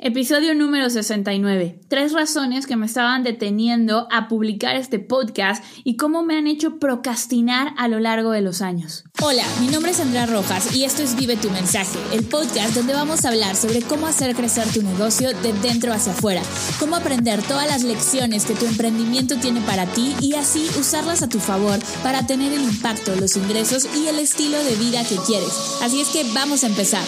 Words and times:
Episodio 0.00 0.54
número 0.54 0.90
69. 0.90 1.80
Tres 1.88 2.12
razones 2.12 2.68
que 2.68 2.76
me 2.76 2.86
estaban 2.86 3.24
deteniendo 3.24 4.06
a 4.12 4.28
publicar 4.28 4.76
este 4.76 5.00
podcast 5.00 5.64
y 5.82 5.96
cómo 5.96 6.22
me 6.22 6.38
han 6.38 6.46
hecho 6.46 6.78
procrastinar 6.78 7.74
a 7.76 7.88
lo 7.88 7.98
largo 7.98 8.30
de 8.30 8.40
los 8.40 8.62
años. 8.62 9.02
Hola, 9.20 9.42
mi 9.60 9.66
nombre 9.66 9.90
es 9.90 9.98
Andrea 9.98 10.26
Rojas 10.26 10.72
y 10.76 10.84
esto 10.84 11.02
es 11.02 11.16
Vive 11.16 11.36
tu 11.36 11.50
mensaje, 11.50 11.98
el 12.12 12.22
podcast 12.22 12.76
donde 12.76 12.92
vamos 12.92 13.24
a 13.24 13.30
hablar 13.30 13.56
sobre 13.56 13.82
cómo 13.82 14.06
hacer 14.06 14.36
crecer 14.36 14.68
tu 14.72 14.84
negocio 14.84 15.30
de 15.30 15.52
dentro 15.54 15.92
hacia 15.92 16.12
afuera, 16.12 16.42
cómo 16.78 16.94
aprender 16.94 17.42
todas 17.42 17.66
las 17.66 17.82
lecciones 17.82 18.46
que 18.46 18.54
tu 18.54 18.66
emprendimiento 18.66 19.34
tiene 19.38 19.60
para 19.62 19.86
ti 19.86 20.14
y 20.20 20.34
así 20.34 20.68
usarlas 20.78 21.24
a 21.24 21.28
tu 21.28 21.40
favor 21.40 21.80
para 22.04 22.24
tener 22.24 22.52
el 22.52 22.62
impacto, 22.62 23.16
los 23.16 23.36
ingresos 23.36 23.88
y 23.96 24.06
el 24.06 24.20
estilo 24.20 24.62
de 24.62 24.76
vida 24.76 25.02
que 25.02 25.16
quieres. 25.26 25.80
Así 25.82 26.00
es 26.00 26.08
que 26.10 26.22
vamos 26.34 26.62
a 26.62 26.68
empezar. 26.68 27.02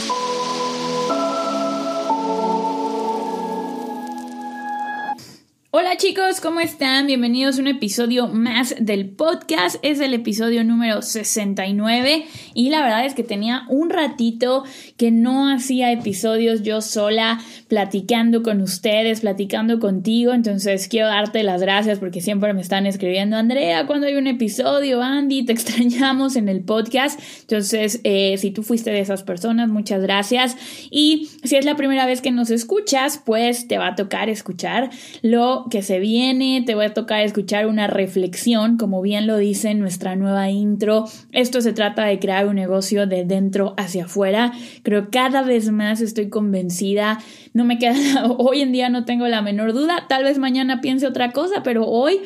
Hola 5.73 5.97
chicos, 5.97 6.41
¿cómo 6.41 6.59
están? 6.59 7.07
Bienvenidos 7.07 7.57
a 7.57 7.61
un 7.61 7.69
episodio 7.69 8.27
más 8.27 8.75
del 8.81 9.09
podcast. 9.09 9.77
Es 9.83 10.01
el 10.01 10.15
episodio 10.15 10.65
número 10.65 11.01
69 11.01 12.25
y 12.55 12.71
la 12.71 12.83
verdad 12.83 13.07
es 13.07 13.15
que 13.15 13.23
tenía 13.23 13.67
un 13.69 13.89
ratito 13.89 14.65
que 14.97 15.13
no 15.13 15.49
hacía 15.49 15.93
episodios 15.93 16.65
yo 16.65 16.81
sola 16.81 17.39
platicando 17.69 18.43
con 18.43 18.63
ustedes, 18.63 19.21
platicando 19.21 19.79
contigo. 19.79 20.33
Entonces 20.33 20.89
quiero 20.89 21.07
darte 21.07 21.45
las 21.45 21.61
gracias 21.61 22.01
porque 22.01 22.21
siempre 22.21 22.53
me 22.53 22.63
están 22.63 22.85
escribiendo, 22.87 23.37
Andrea, 23.37 23.87
cuando 23.87 24.09
hay 24.09 24.17
un 24.17 24.27
episodio, 24.27 25.01
Andy, 25.01 25.45
te 25.45 25.53
extrañamos 25.61 26.35
en 26.35 26.49
el 26.49 26.63
podcast. 26.63 27.21
Entonces, 27.43 28.01
eh, 28.03 28.35
si 28.39 28.51
tú 28.51 28.65
fuiste 28.65 28.91
de 28.91 28.99
esas 28.99 29.23
personas, 29.23 29.69
muchas 29.69 30.03
gracias. 30.03 30.57
Y 30.91 31.29
si 31.45 31.55
es 31.55 31.65
la 31.65 31.77
primera 31.77 32.07
vez 32.07 32.23
que 32.23 32.33
nos 32.33 32.51
escuchas, 32.51 33.23
pues 33.25 33.69
te 33.69 33.79
va 33.79 33.87
a 33.87 33.95
tocar 33.95 34.29
escuchar 34.29 34.91
lo 35.23 35.60
que 35.69 35.83
se 35.83 35.99
viene, 35.99 36.63
te 36.65 36.75
voy 36.75 36.87
a 36.87 36.95
tocar 36.95 37.23
escuchar 37.23 37.67
una 37.67 37.87
reflexión, 37.87 38.77
como 38.77 39.03
bien 39.03 39.27
lo 39.27 39.37
dice 39.37 39.75
nuestra 39.75 40.17
nueva 40.17 40.51
intro. 40.51 41.05
Esto 41.33 41.61
se 41.61 41.73
trata 41.73 42.05
de 42.05 42.19
crear 42.19 42.47
un 42.47 42.57
negocio 42.57 43.07
de 43.07 43.25
dentro 43.25 43.75
hacia 43.77 44.05
afuera. 44.05 44.53
Creo 44.83 45.11
cada 45.11 45.43
vez 45.43 45.71
más 45.71 46.01
estoy 46.01 46.29
convencida, 46.29 47.19
no 47.53 47.65
me 47.65 47.79
queda, 47.79 48.31
hoy 48.39 48.61
en 48.63 48.73
día 48.73 48.89
no 48.89 49.05
tengo 49.05 49.29
la 49.29 49.43
menor 49.43 49.73
duda, 49.73 50.07
tal 50.09 50.25
vez 50.25 50.39
mañana 50.39 50.81
piense 50.81 51.07
otra 51.07 51.33
cosa, 51.33 51.63
pero 51.63 51.87
hoy 51.87 52.21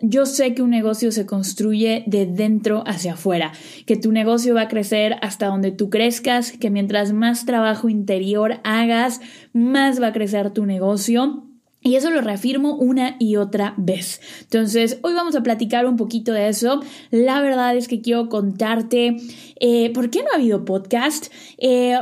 yo 0.00 0.26
sé 0.26 0.54
que 0.54 0.62
un 0.62 0.70
negocio 0.70 1.10
se 1.10 1.24
construye 1.24 2.04
de 2.06 2.26
dentro 2.26 2.84
hacia 2.86 3.14
afuera, 3.14 3.52
que 3.86 3.96
tu 3.96 4.12
negocio 4.12 4.54
va 4.54 4.62
a 4.62 4.68
crecer 4.68 5.16
hasta 5.22 5.46
donde 5.46 5.70
tú 5.70 5.88
crezcas, 5.88 6.52
que 6.52 6.70
mientras 6.70 7.12
más 7.12 7.46
trabajo 7.46 7.88
interior 7.88 8.60
hagas, 8.62 9.20
más 9.54 10.00
va 10.00 10.08
a 10.08 10.12
crecer 10.12 10.50
tu 10.50 10.66
negocio 10.66 11.45
y 11.86 11.94
eso 11.94 12.10
lo 12.10 12.20
reafirmo 12.20 12.74
una 12.74 13.14
y 13.20 13.36
otra 13.36 13.74
vez. 13.76 14.20
Entonces, 14.40 14.98
hoy 15.02 15.14
vamos 15.14 15.36
a 15.36 15.42
platicar 15.44 15.86
un 15.86 15.96
poquito 15.96 16.32
de 16.32 16.48
eso. 16.48 16.82
La 17.12 17.40
verdad 17.40 17.76
es 17.76 17.86
que 17.86 18.00
quiero 18.00 18.28
contarte 18.28 19.16
eh, 19.60 19.90
por 19.92 20.10
qué 20.10 20.20
no 20.22 20.26
ha 20.32 20.36
habido 20.36 20.64
podcast, 20.64 21.32
eh, 21.58 21.96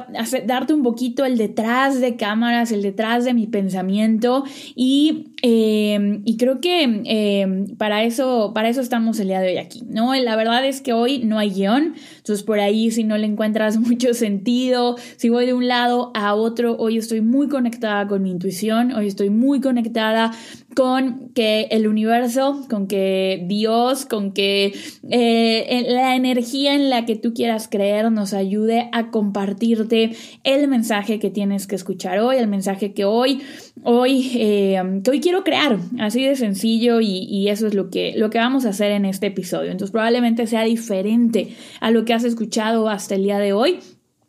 darte 0.46 0.74
un 0.74 0.82
poquito 0.82 1.24
el 1.24 1.36
detrás 1.36 2.00
de 2.00 2.16
cámaras, 2.16 2.72
el 2.72 2.82
detrás 2.82 3.24
de 3.24 3.34
mi 3.34 3.46
pensamiento 3.46 4.44
y, 4.74 5.32
eh, 5.42 6.20
y 6.24 6.36
creo 6.36 6.60
que 6.60 7.74
para, 7.78 8.04
eso, 8.04 8.52
para 8.54 8.68
eso 8.68 8.80
estamos 8.80 9.18
el 9.20 9.28
día 9.28 9.40
de 9.40 9.48
hoy 9.48 9.58
aquí. 9.58 9.82
¿no? 9.88 10.14
La 10.14 10.36
verdad 10.36 10.64
es 10.64 10.80
que 10.80 10.92
hoy 10.92 11.20
no 11.20 11.38
hay 11.38 11.50
guion, 11.50 11.94
entonces 12.16 12.44
por 12.44 12.60
ahí 12.60 12.90
si 12.90 13.04
no 13.04 13.16
le 13.18 13.26
encuentras 13.26 13.76
mucho 13.78 14.14
sentido, 14.14 14.96
si 15.16 15.28
voy 15.28 15.46
de 15.46 15.54
un 15.54 15.68
lado 15.68 16.10
a 16.14 16.34
otro, 16.34 16.76
hoy 16.78 16.98
estoy 16.98 17.20
muy 17.20 17.48
conectada 17.48 18.06
con 18.06 18.22
mi 18.22 18.30
intuición, 18.30 18.92
hoy 18.92 19.06
estoy 19.06 19.30
muy 19.30 19.60
conectada 19.60 20.32
con 20.74 21.30
que 21.34 21.68
el 21.70 21.86
universo, 21.86 22.64
con 22.68 22.86
que 22.86 23.44
Dios, 23.46 24.06
con 24.06 24.32
que 24.32 24.74
eh, 25.08 25.84
la 25.88 26.16
energía 26.16 26.74
en 26.74 26.90
la 26.90 27.04
que 27.06 27.16
tú 27.16 27.32
quieras 27.44 27.68
creer 27.68 28.10
nos 28.10 28.32
ayude 28.32 28.88
a 28.92 29.10
compartirte 29.10 30.16
el 30.44 30.66
mensaje 30.66 31.18
que 31.18 31.28
tienes 31.28 31.66
que 31.66 31.74
escuchar 31.74 32.18
hoy, 32.18 32.36
el 32.36 32.46
mensaje 32.46 32.94
que 32.94 33.04
hoy, 33.04 33.42
hoy, 33.82 34.30
eh, 34.36 34.82
hoy 35.06 35.20
quiero 35.20 35.44
crear, 35.44 35.78
así 36.00 36.24
de 36.24 36.36
sencillo 36.36 37.02
y, 37.02 37.18
y, 37.24 37.50
eso 37.50 37.66
es 37.66 37.74
lo 37.74 37.90
que, 37.90 38.14
lo 38.16 38.30
que 38.30 38.38
vamos 38.38 38.64
a 38.64 38.70
hacer 38.70 38.92
en 38.92 39.04
este 39.04 39.26
episodio. 39.26 39.70
Entonces 39.72 39.92
probablemente 39.92 40.46
sea 40.46 40.64
diferente 40.64 41.54
a 41.80 41.90
lo 41.90 42.06
que 42.06 42.14
has 42.14 42.24
escuchado 42.24 42.88
hasta 42.88 43.14
el 43.14 43.24
día 43.24 43.38
de 43.38 43.52
hoy. 43.52 43.80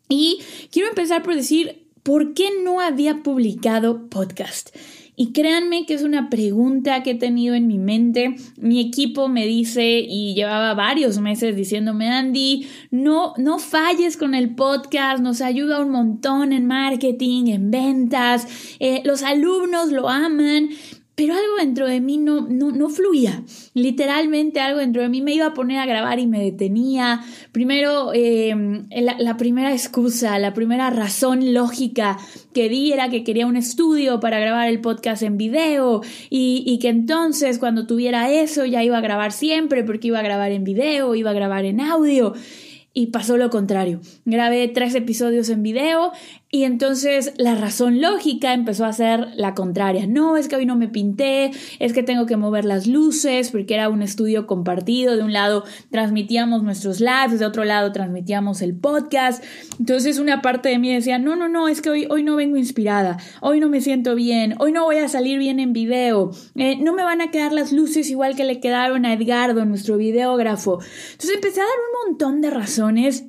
Y 0.09 0.39
quiero 0.69 0.89
empezar 0.89 1.23
por 1.23 1.35
decir, 1.35 1.87
¿por 2.03 2.33
qué 2.33 2.49
no 2.65 2.81
había 2.81 3.23
publicado 3.23 4.09
podcast? 4.09 4.75
Y 5.15 5.31
créanme 5.31 5.85
que 5.85 5.93
es 5.93 6.03
una 6.03 6.29
pregunta 6.29 7.01
que 7.03 7.11
he 7.11 7.15
tenido 7.15 7.55
en 7.55 7.67
mi 7.67 7.79
mente. 7.79 8.35
Mi 8.57 8.81
equipo 8.81 9.27
me 9.27 9.45
dice 9.45 9.99
y 9.99 10.33
llevaba 10.33 10.73
varios 10.73 11.19
meses 11.19 11.55
diciéndome, 11.55 12.09
Andy, 12.09 12.67
no, 12.91 13.33
no 13.37 13.59
falles 13.59 14.17
con 14.17 14.35
el 14.35 14.55
podcast, 14.55 15.21
nos 15.21 15.41
ayuda 15.41 15.79
un 15.79 15.91
montón 15.91 16.51
en 16.51 16.67
marketing, 16.67 17.47
en 17.47 17.71
ventas, 17.71 18.47
eh, 18.79 19.01
los 19.05 19.23
alumnos 19.23 19.91
lo 19.91 20.09
aman 20.09 20.69
pero 21.15 21.33
algo 21.33 21.55
dentro 21.59 21.87
de 21.87 22.01
mí 22.01 22.17
no, 22.17 22.41
no, 22.41 22.71
no, 22.71 22.89
fluía. 22.89 23.41
Literalmente 23.73 24.59
algo 24.59 24.79
dentro 24.79 25.01
de 25.01 25.07
mí 25.07 25.21
me 25.21 25.33
iba 25.33 25.47
a 25.47 25.53
poner 25.53 25.79
a 25.79 25.85
grabar 25.85 26.19
y 26.19 26.27
me 26.27 26.43
detenía. 26.43 27.21
Primero, 27.53 28.11
em, 28.13 28.87
la, 28.91 29.37
primera 29.37 29.71
excusa, 29.71 30.37
la 30.39 30.53
primera 30.53 30.89
razón 30.89 31.53
lógica 31.53 32.17
que 32.53 32.67
di 32.67 32.91
era 32.91 33.09
que 33.09 33.23
quería 33.23 33.47
un 33.47 33.55
estudio 33.55 34.19
para 34.19 34.39
grabar 34.39 34.67
el 34.67 34.81
podcast 34.81 35.23
en 35.23 35.37
video 35.37 36.01
y, 36.29 36.63
y 36.67 36.79
que 36.79 36.89
entonces 36.89 37.59
cuando 37.59 37.87
tuviera 37.87 38.29
eso 38.29 38.65
ya 38.65 38.83
iba 38.83 38.97
a 38.97 39.01
grabar 39.01 39.31
siempre 39.31 39.85
porque 39.85 40.09
iba 40.09 40.19
a 40.19 40.23
grabar 40.23 40.51
en 40.51 40.65
video, 40.65 41.15
iba 41.15 41.29
a 41.29 41.33
grabar 41.33 41.63
en 41.63 41.79
audio. 41.79 42.33
Y 42.97 43.07
pasó 43.07 43.35
lo 43.35 43.49
contrario. 43.49 43.99
Grabé 44.23 44.69
tres 44.69 44.95
episodios 44.95 45.49
en 45.49 45.63
video 45.63 46.13
y 46.51 46.63
entonces 46.63 47.33
la 47.37 47.55
razón 47.55 48.01
lógica 48.01 48.53
empezó 48.53 48.85
a 48.85 48.93
ser 48.93 49.27
la 49.35 49.55
contraria. 49.55 50.07
No, 50.07 50.37
es 50.37 50.47
que 50.47 50.55
hoy 50.55 50.65
no 50.65 50.77
me 50.77 50.87
pinté, 50.87 51.51
es 51.79 51.91
que 51.91 52.03
tengo 52.03 52.27
que 52.27 52.37
mover 52.37 52.63
las 52.63 52.87
luces 52.87 53.51
porque 53.51 53.73
era 53.73 53.89
un 53.89 54.01
estudio 54.01 54.47
compartido. 54.47 55.17
De 55.17 55.23
un 55.23 55.33
lado 55.33 55.65
transmitíamos 55.91 56.63
nuestros 56.63 57.01
lives, 57.01 57.39
de 57.39 57.45
otro 57.45 57.65
lado 57.65 57.91
transmitíamos 57.91 58.61
el 58.61 58.73
podcast. 58.73 59.43
Entonces 59.79 60.17
una 60.17 60.41
parte 60.41 60.69
de 60.69 60.79
mí 60.79 60.93
decía, 60.93 61.17
no, 61.17 61.35
no, 61.35 61.49
no, 61.49 61.67
es 61.67 61.81
que 61.81 61.89
hoy, 61.89 62.07
hoy 62.09 62.23
no 62.23 62.35
vengo 62.35 62.57
inspirada, 62.57 63.17
hoy 63.41 63.59
no 63.59 63.67
me 63.67 63.81
siento 63.81 64.15
bien, 64.15 64.55
hoy 64.59 64.71
no 64.71 64.85
voy 64.85 64.97
a 64.97 65.09
salir 65.09 65.39
bien 65.39 65.59
en 65.59 65.73
video, 65.73 66.31
eh, 66.55 66.77
no 66.77 66.93
me 66.93 67.03
van 67.03 67.21
a 67.21 67.31
quedar 67.31 67.51
las 67.51 67.73
luces 67.73 68.09
igual 68.09 68.35
que 68.35 68.45
le 68.45 68.59
quedaron 68.61 69.05
a 69.05 69.13
Edgardo, 69.13 69.65
nuestro 69.65 69.97
videógrafo. 69.97 70.79
Entonces 71.11 71.35
empecé 71.35 71.59
a 71.59 71.65
dar 71.65 71.73
un 71.73 72.11
montón 72.11 72.39
de 72.39 72.49
razones 72.51 73.25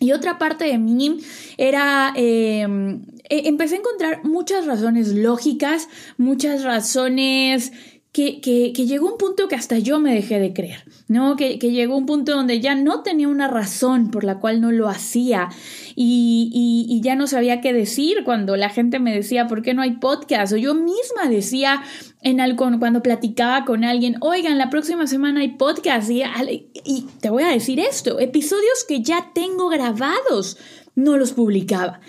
y 0.00 0.12
otra 0.12 0.38
parte 0.38 0.64
de 0.64 0.78
mí 0.78 1.18
era, 1.56 2.12
em, 2.16 3.02
e, 3.28 3.48
empecé 3.48 3.76
a 3.76 3.78
encontrar 3.78 4.24
muchas 4.24 4.66
razones 4.66 5.12
lógicas, 5.14 5.88
muchas 6.18 6.64
razones 6.64 7.72
que, 8.14 8.40
que, 8.40 8.86
llegó 8.86 9.10
un 9.10 9.18
punto 9.18 9.48
que 9.48 9.56
hasta 9.56 9.76
yo 9.80 9.98
me 9.98 10.14
dejé 10.14 10.38
de 10.38 10.52
creer, 10.52 10.84
¿no? 11.08 11.34
Que, 11.34 11.58
que, 11.58 11.72
llegó 11.72 11.96
un 11.96 12.06
punto 12.06 12.30
donde 12.36 12.60
ya 12.60 12.76
no 12.76 13.02
tenía 13.02 13.26
una 13.26 13.48
razón 13.48 14.12
por 14.12 14.22
la 14.22 14.38
cual 14.38 14.60
no 14.60 14.70
lo 14.70 14.88
hacía 14.88 15.48
y, 15.96 16.86
y, 16.88 17.00
ya 17.00 17.16
no 17.16 17.26
sabía 17.26 17.60
qué 17.60 17.72
decir 17.72 18.18
cuando 18.24 18.56
la 18.56 18.68
gente 18.68 19.00
me 19.00 19.12
decía, 19.12 19.48
¿por 19.48 19.62
qué 19.62 19.74
no 19.74 19.82
hay 19.82 19.96
podcast? 19.96 20.52
O 20.52 20.56
yo 20.56 20.76
misma 20.76 21.28
decía 21.28 21.82
en 22.22 22.38
cuando 22.56 23.02
platicaba 23.02 23.64
con 23.64 23.82
alguien, 23.82 24.16
oigan, 24.20 24.58
la 24.58 24.70
próxima 24.70 25.08
semana 25.08 25.40
hay 25.40 25.48
podcast 25.48 26.08
y 26.08 27.06
te 27.20 27.30
voy 27.30 27.42
a 27.42 27.48
decir 27.48 27.80
esto, 27.80 28.20
episodios 28.20 28.84
que 28.86 29.02
ya 29.02 29.32
tengo 29.34 29.68
grabados 29.68 30.56
no 30.94 31.16
los 31.16 31.32
publicaba. 31.32 32.00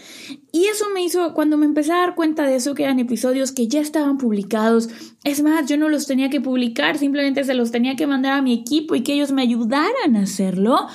Y 0.51 0.65
eso 0.65 0.85
me 0.93 1.03
hizo, 1.03 1.33
cuando 1.33 1.57
me 1.57 1.65
empecé 1.65 1.91
a 1.91 1.97
dar 1.97 2.15
cuenta 2.15 2.45
de 2.45 2.55
eso, 2.55 2.75
que 2.75 2.83
eran 2.83 2.99
episodios 2.99 3.51
que 3.51 3.67
ya 3.67 3.81
estaban 3.81 4.17
publicados, 4.17 4.89
es 5.23 5.41
más, 5.41 5.67
yo 5.67 5.77
no 5.77 5.89
los 5.89 6.07
tenía 6.07 6.29
que 6.29 6.41
publicar, 6.41 6.97
simplemente 6.97 7.43
se 7.43 7.53
los 7.55 7.71
tenía 7.71 7.95
que 7.95 8.07
mandar 8.07 8.33
a 8.33 8.41
mi 8.41 8.53
equipo 8.53 8.95
y 8.95 9.01
que 9.01 9.13
ellos 9.13 9.31
me 9.31 9.41
ayudaran 9.41 10.15
a 10.15 10.21
hacerlo, 10.21 10.87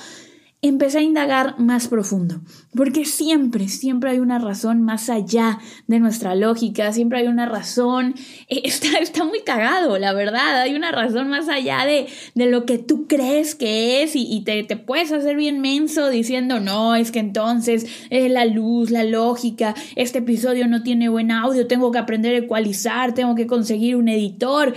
empecé 0.63 0.99
a 0.99 1.01
indagar 1.01 1.59
más 1.59 1.87
profundo, 1.87 2.41
porque 2.75 3.03
siempre, 3.03 3.67
siempre 3.67 4.11
hay 4.11 4.19
una 4.19 4.37
razón 4.37 4.83
más 4.83 5.09
allá 5.09 5.57
de 5.87 5.99
nuestra 5.99 6.35
lógica, 6.35 6.93
siempre 6.93 7.19
hay 7.19 7.27
una 7.27 7.47
razón, 7.47 8.13
eh, 8.47 8.61
está, 8.65 8.99
está 8.99 9.23
muy 9.23 9.41
cagado, 9.41 9.97
la 9.97 10.13
verdad, 10.13 10.61
hay 10.61 10.75
una 10.75 10.91
razón 10.91 11.29
más 11.29 11.49
allá 11.49 11.85
de, 11.85 12.07
de 12.35 12.45
lo 12.45 12.65
que 12.65 12.77
tú 12.77 13.07
crees 13.07 13.55
que 13.55 14.03
es 14.03 14.11
y, 14.15 14.41
te, 14.41 14.63
te, 14.63 14.77
puedes 14.77 15.11
hacer 15.11 15.35
bien 15.35 15.61
menso 15.61 16.09
diciendo, 16.09 16.59
no, 16.59 16.95
es 16.95 17.11
que 17.11 17.19
entonces 17.19 17.87
es 18.11 18.29
la 18.29 18.45
luz, 18.45 18.91
la 18.91 19.03
lógica, 19.03 19.73
este 19.95 20.19
episodio 20.19 20.67
no 20.67 20.83
tiene 20.83 21.09
buen 21.09 21.31
audio, 21.31 21.65
tengo 21.65 21.91
que 21.91 21.97
aprender 21.97 22.35
a 22.35 22.39
ecualizar, 22.39 23.15
tengo 23.15 23.33
que 23.33 23.47
conseguir 23.47 23.95
un 23.95 24.09
editor. 24.09 24.75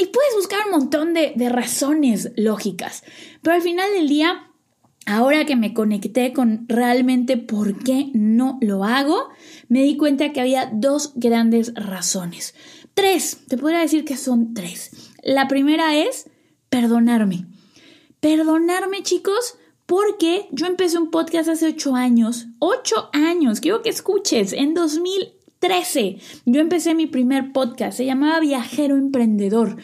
Y 0.00 0.06
puedes 0.06 0.34
buscar 0.36 0.60
un 0.66 0.78
montón 0.78 1.12
de, 1.12 1.32
de 1.34 1.48
razones 1.48 2.30
lógicas, 2.36 3.02
pero 3.42 3.56
al 3.56 3.62
final 3.62 3.90
del 3.92 4.08
día 4.08 4.47
ahora 5.08 5.46
que 5.46 5.56
me 5.56 5.72
conecté 5.72 6.34
con 6.34 6.66
realmente 6.68 7.38
por 7.38 7.82
qué 7.82 8.10
no 8.12 8.58
lo 8.60 8.84
hago, 8.84 9.28
me 9.68 9.82
di 9.82 9.96
cuenta 9.96 10.32
que 10.32 10.40
había 10.40 10.70
dos 10.72 11.12
grandes 11.16 11.72
razones. 11.74 12.54
Tres, 12.92 13.38
te 13.48 13.56
podría 13.56 13.80
decir 13.80 14.04
que 14.04 14.18
son 14.18 14.52
tres. 14.52 15.12
La 15.22 15.48
primera 15.48 15.96
es 15.96 16.28
perdonarme. 16.68 17.46
Perdonarme, 18.20 19.02
chicos, 19.02 19.54
porque 19.86 20.46
yo 20.52 20.66
empecé 20.66 20.98
un 20.98 21.10
podcast 21.10 21.48
hace 21.48 21.68
ocho 21.68 21.94
años. 21.94 22.46
Ocho 22.58 23.08
años, 23.14 23.60
quiero 23.60 23.80
que 23.80 23.88
escuches, 23.88 24.52
en 24.52 24.74
2013 25.60 26.18
yo 26.44 26.60
empecé 26.60 26.94
mi 26.94 27.06
primer 27.06 27.52
podcast, 27.52 27.96
se 27.96 28.04
llamaba 28.04 28.40
Viajero 28.40 28.96
Emprendedor. 28.96 29.76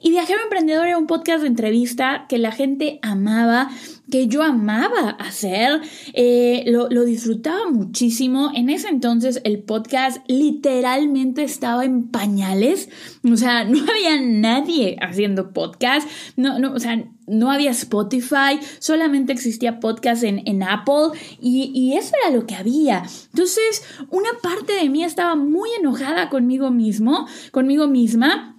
Y 0.00 0.10
Viajero 0.10 0.40
Emprendedor 0.42 0.86
era 0.86 0.98
un 0.98 1.06
podcast 1.06 1.40
de 1.40 1.48
entrevista 1.48 2.26
que 2.28 2.38
la 2.38 2.52
gente 2.52 2.98
amaba, 3.02 3.70
que 4.10 4.26
yo 4.26 4.42
amaba 4.42 5.10
hacer, 5.10 5.80
eh, 6.12 6.64
lo, 6.66 6.88
lo, 6.90 7.04
disfrutaba 7.04 7.70
muchísimo. 7.70 8.50
En 8.54 8.68
ese 8.68 8.88
entonces 8.88 9.40
el 9.44 9.62
podcast 9.62 10.18
literalmente 10.28 11.42
estaba 11.44 11.84
en 11.84 12.08
pañales, 12.08 12.90
o 13.24 13.36
sea, 13.36 13.64
no 13.68 13.78
había 13.90 14.20
nadie 14.20 14.96
haciendo 15.00 15.52
podcast, 15.52 16.08
no, 16.36 16.58
no, 16.58 16.74
o 16.74 16.78
sea, 16.78 17.04
no 17.26 17.50
había 17.50 17.70
Spotify, 17.70 18.58
solamente 18.78 19.32
existía 19.32 19.80
podcast 19.80 20.22
en, 20.22 20.42
en 20.46 20.62
Apple 20.62 21.18
y, 21.40 21.70
y, 21.74 21.96
eso 21.96 22.12
era 22.22 22.34
lo 22.34 22.46
que 22.46 22.54
había. 22.54 23.02
Entonces, 23.30 23.82
una 24.10 24.30
parte 24.42 24.72
de 24.72 24.88
mí 24.88 25.04
estaba 25.04 25.36
muy 25.36 25.70
enojada 25.78 26.28
conmigo 26.28 26.70
mismo, 26.70 27.26
conmigo 27.50 27.86
misma 27.86 28.51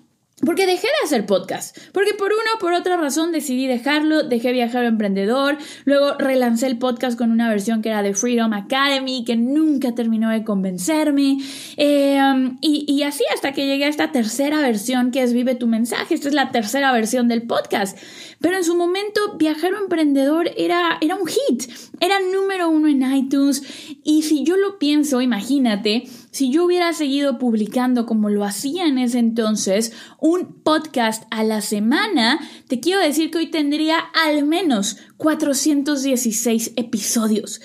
porque 0.45 0.65
dejé 0.65 0.87
de 0.87 1.05
hacer 1.05 1.25
podcast. 1.25 1.77
Porque 1.91 2.13
por 2.13 2.31
una 2.31 2.55
o 2.55 2.59
por 2.59 2.73
otra 2.73 2.97
razón 2.97 3.31
decidí 3.31 3.67
dejarlo, 3.67 4.23
dejé 4.23 4.51
viajar 4.51 4.85
emprendedor, 4.85 5.57
luego 5.85 6.15
relancé 6.17 6.67
el 6.67 6.77
podcast 6.77 7.17
con 7.17 7.31
una 7.31 7.49
versión 7.49 7.81
que 7.81 7.89
era 7.89 8.03
de 8.03 8.13
Freedom 8.13 8.53
Academy, 8.53 9.23
que 9.25 9.35
nunca 9.35 9.95
terminó 9.95 10.29
de 10.29 10.43
convencerme. 10.43 11.37
Y, 11.77 12.85
y, 12.87 13.03
así 13.03 13.23
hasta 13.33 13.53
que 13.53 13.65
llegué 13.65 13.85
a 13.85 13.89
esta 13.89 14.11
tercera 14.11 14.61
versión 14.61 15.11
que 15.11 15.23
es 15.23 15.33
Vive 15.33 15.55
tu 15.55 15.67
mensaje. 15.67 16.15
Esta 16.15 16.27
es 16.27 16.33
la 16.33 16.51
tercera 16.51 16.91
versión 16.91 17.27
del 17.27 17.43
podcast. 17.43 17.97
Pero 18.39 18.57
en 18.57 18.63
su 18.63 18.75
momento, 18.75 19.37
Viajero 19.37 19.77
Emprendedor 19.77 20.51
era, 20.57 20.97
era 21.01 21.15
un 21.15 21.27
hit. 21.27 21.71
Era 21.99 22.19
número 22.19 22.69
uno 22.69 22.87
en 22.87 23.03
iTunes. 23.15 23.63
Y 24.03 24.23
si 24.23 24.43
yo 24.43 24.57
lo 24.57 24.79
pienso, 24.79 25.21
imagínate, 25.21 26.03
si 26.33 26.49
yo 26.49 26.65
hubiera 26.65 26.93
seguido 26.93 27.37
publicando 27.37 28.07
como 28.07 28.29
lo 28.29 28.43
hacía 28.43 28.87
en 28.87 28.97
ese 28.97 29.19
entonces, 29.19 29.93
un 30.19 30.61
podcast 30.63 31.25
a 31.29 31.43
la 31.43 31.61
semana, 31.61 32.39
te 32.67 32.79
quiero 32.79 33.01
decir 33.01 33.29
que 33.29 33.37
hoy 33.37 33.51
tendría 33.51 33.99
al 33.99 34.43
menos 34.43 34.97
416 35.17 36.73
episodios. 36.75 37.61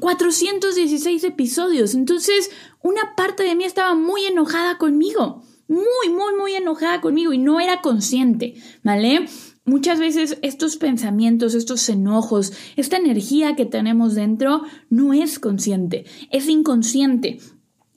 416 0.00 1.22
episodios. 1.22 1.94
Entonces, 1.94 2.50
una 2.82 3.14
parte 3.16 3.44
de 3.44 3.54
mí 3.54 3.62
estaba 3.62 3.94
muy 3.94 4.24
enojada 4.24 4.78
conmigo. 4.78 5.44
Muy, 5.68 6.10
muy, 6.10 6.34
muy 6.36 6.54
enojada 6.54 7.00
conmigo 7.00 7.32
y 7.32 7.38
no 7.38 7.60
era 7.60 7.82
consciente, 7.82 8.54
¿vale? 8.82 9.26
Muchas 9.64 10.00
veces 10.00 10.38
estos 10.42 10.76
pensamientos, 10.76 11.54
estos 11.54 11.88
enojos, 11.88 12.52
esta 12.74 12.96
energía 12.96 13.54
que 13.54 13.66
tenemos 13.66 14.16
dentro 14.16 14.62
no 14.90 15.12
es 15.12 15.38
consciente, 15.38 16.04
es 16.30 16.48
inconsciente. 16.48 17.38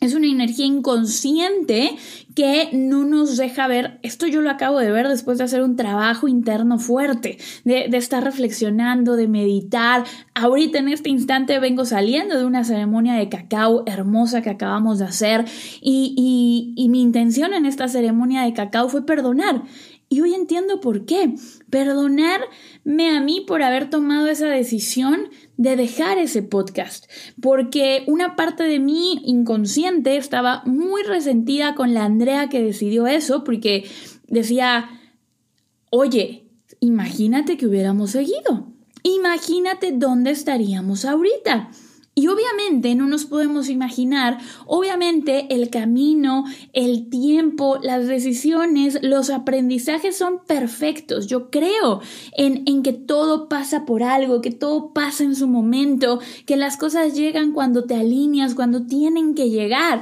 Es 0.02 0.16
una 0.16 0.26
energía 0.26 0.66
inconsciente 0.66 1.92
que 2.34 2.70
no 2.74 3.04
nos 3.04 3.38
deja 3.38 3.68
ver, 3.68 4.00
esto 4.02 4.26
yo 4.26 4.42
lo 4.42 4.50
acabo 4.50 4.80
de 4.80 4.92
ver 4.92 5.08
después 5.08 5.38
de 5.38 5.44
hacer 5.44 5.62
un 5.62 5.76
trabajo 5.76 6.28
interno 6.28 6.80
fuerte, 6.80 7.38
de, 7.66 7.86
estar 7.96 8.24
reflexionando, 8.24 9.16
de 9.16 9.28
meditar. 9.28 10.04
Ahorita 10.34 10.80
en 10.80 10.88
este 10.88 11.12
instante 11.12 11.60
vengo 11.60 11.86
saliendo 11.86 12.36
de 12.40 12.46
una 12.46 12.64
ceremonia 12.64 13.14
de 13.14 13.30
cacao 13.30 13.84
hermosa 13.86 14.42
que 14.42 14.50
acabamos 14.50 14.98
de 14.98 15.06
hacer 15.06 15.46
y, 15.82 16.74
mi 16.90 17.00
intención 17.00 17.54
en 17.54 17.68
esta 17.68 17.88
ceremonia 17.88 18.42
de 18.42 18.54
cacao 18.54 18.90
fue 18.90 19.06
perdonar. 19.06 19.62
Y 20.12 20.20
hoy 20.20 20.34
entiendo 20.34 20.82
por 20.82 21.06
qué. 21.06 21.36
Perdonarme 21.70 23.16
a 23.16 23.22
mí 23.22 23.46
por 23.48 23.64
haber 23.64 23.90
tomado 23.90 24.28
esa 24.28 24.48
decisión 24.48 25.30
de 25.56 25.78
dejar 25.78 26.18
ese 26.18 26.44
podcast, 26.44 27.06
porque 27.42 28.04
una 28.08 28.36
parte 28.36 28.64
de 28.64 28.80
mí 28.80 29.22
inconsciente 29.24 30.18
estaba 30.18 30.64
muy 30.66 31.04
resentida 31.04 31.76
con 31.76 31.94
la 31.94 32.04
Andrea 32.04 32.50
que 32.50 32.62
decidió 32.62 33.08
eso, 33.08 33.46
porque 33.46 33.90
decía, 34.28 34.90
oye, 35.92 36.44
imagínate 36.82 37.56
que 37.56 37.68
hubiéramos 37.68 38.12
seguido, 38.12 38.68
imagínate 39.04 39.94
dónde 39.94 40.32
estaríamos 40.32 41.06
ahorita. 41.06 41.72
Y 42.14 42.28
obviamente 42.28 42.94
no 42.94 43.08
nos 43.08 43.24
podemos 43.24 43.70
imaginar, 43.70 44.38
obviamente 44.66 45.48
el 45.50 45.70
camino, 45.70 46.44
el 46.74 47.10
tiempo, 47.10 47.80
las 47.82 48.06
decisiones, 48.06 49.00
los 49.02 49.30
aprendizajes 49.30 50.18
son 50.18 50.42
perfectos. 50.46 51.28
Yo 51.28 51.50
creo 51.50 52.02
en, 52.36 52.64
en, 52.66 52.84
que 52.84 52.92
todo 52.92 53.48
pasa 53.48 53.86
por 53.86 54.04
algo, 54.04 54.42
que 54.42 54.52
todo 54.52 54.92
pasa 54.92 55.24
en 55.24 55.36
su 55.36 55.48
momento, 55.48 56.20
que 56.46 56.58
las 56.58 56.76
cosas 56.76 57.16
llegan 57.16 57.54
cuando 57.54 57.86
te 57.86 57.96
alineas, 57.96 58.56
cuando 58.56 58.86
tienen 58.86 59.34
que 59.34 59.50
llegar. 59.50 60.02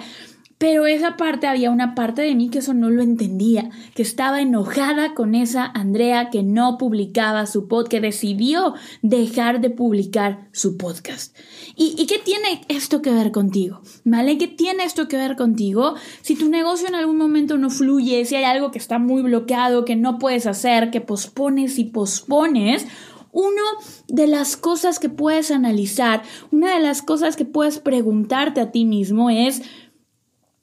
Pero 0.60 0.88
esa 0.88 1.16
parte, 1.16 1.48
había 1.48 1.72
una 1.72 1.96
parte 1.96 2.22
de 2.22 2.36
mí 2.36 2.50
que 2.50 2.60
eso 2.60 2.74
no 2.74 2.90
lo 2.90 3.02
entendía, 3.02 3.70
que 3.96 4.02
estaba 4.02 4.42
enojada 4.42 5.14
con 5.14 5.34
esa 5.34 5.66
Andrea 5.66 6.30
que 6.30 6.44
no 6.44 6.78
publicaba 6.78 7.46
su 7.46 7.70
podcast, 7.70 7.90
que 7.90 8.02
decidió 8.02 8.74
dejar 9.02 9.62
de 9.62 9.70
publicar 9.70 10.50
su 10.52 10.76
podcast. 10.76 11.34
¿Y, 11.78 11.96
¿Y, 11.98 12.08
qué 12.08 12.20
tiene 12.20 12.66
esto 12.68 13.02
que 13.02 13.14
ver 13.14 13.32
contigo? 13.32 13.80
¿Vale? 14.04 14.38
¿Qué 14.38 14.50
tiene 14.50 14.84
esto 14.84 15.08
que 15.08 15.16
ver 15.16 15.38
contigo? 15.38 15.96
Si 16.22 16.36
tu 16.36 16.50
negocio 16.50 16.90
en 16.90 16.96
algún 16.96 17.16
momento 17.16 17.58
no 17.58 17.70
fluye, 17.70 18.26
si 18.26 18.36
hay 18.36 18.44
algo 18.44 18.70
que 18.70 18.80
está 18.80 19.00
muy 19.00 19.22
bloqueado, 19.22 19.86
que 19.86 19.96
no 19.96 20.20
puedes 20.20 20.46
hacer, 20.46 20.92
que 20.92 21.00
pospones 21.00 21.80
y 21.80 21.86
pospones, 21.86 22.86
una 23.32 23.62
de 24.10 24.28
las 24.28 24.58
cosas 24.58 25.00
que 25.00 25.08
puedes 25.08 25.52
analizar, 25.52 26.24
una 26.52 26.74
de 26.74 26.82
las 26.82 27.02
cosas 27.02 27.38
que 27.38 27.46
puedes 27.46 27.80
preguntarte 27.80 28.60
a 28.60 28.72
ti 28.72 28.84
mismo 28.84 29.30
es, 29.30 29.62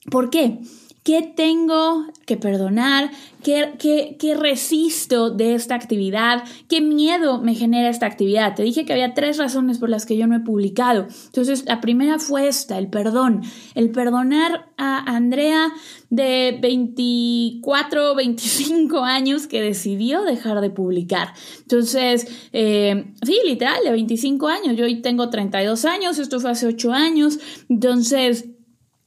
¿Por 0.09 0.29
qué? 0.29 0.59
¿Qué 1.03 1.21
tengo 1.21 2.05
que 2.25 2.35
perdonar? 2.35 3.11
¿Qué, 3.41 3.75
¿Qué, 4.19 4.35
resisto 4.35 5.29
de 5.29 5.55
esta 5.55 5.73
actividad? 5.73 6.43
¿Qué 6.67 6.81
miedo 6.81 7.41
me 7.41 7.55
genera 7.55 7.89
esta 7.89 8.07
actividad? 8.07 8.55
Te 8.55 8.63
dije 8.63 8.83
que 8.83 8.91
había 8.91 9.13
tres 9.13 9.37
razones 9.37 9.77
por 9.77 9.89
las 9.89 10.05
que 10.05 10.17
yo 10.17 10.27
no 10.27 10.35
he 10.35 10.41
publicado. 10.41 11.07
Entonces, 11.27 11.63
la 11.65 11.79
primera 11.79 12.19
fue 12.19 12.49
esta, 12.49 12.77
el 12.77 12.89
perdón. 12.89 13.43
El 13.73 13.91
perdonar 13.91 14.69
a 14.75 15.15
Andrea 15.15 15.71
de 16.09 16.57
24, 16.61 18.15
25 18.15 18.99
años 18.99 19.47
que 19.47 19.61
decidió 19.61 20.23
dejar 20.23 20.59
de 20.59 20.71
publicar. 20.71 21.33
Entonces, 21.61 22.27
eh, 22.51 23.13
sí, 23.25 23.39
literal, 23.45 23.81
de 23.81 23.91
25 23.91 24.47
años. 24.49 24.75
Yo 24.75 24.83
hoy 24.83 25.01
tengo 25.01 25.29
32 25.29 25.85
años, 25.85 26.19
esto 26.19 26.41
fue 26.41 26.51
hace 26.51 26.67
8 26.67 26.91
años. 26.91 27.39
Entonces, 27.69 28.49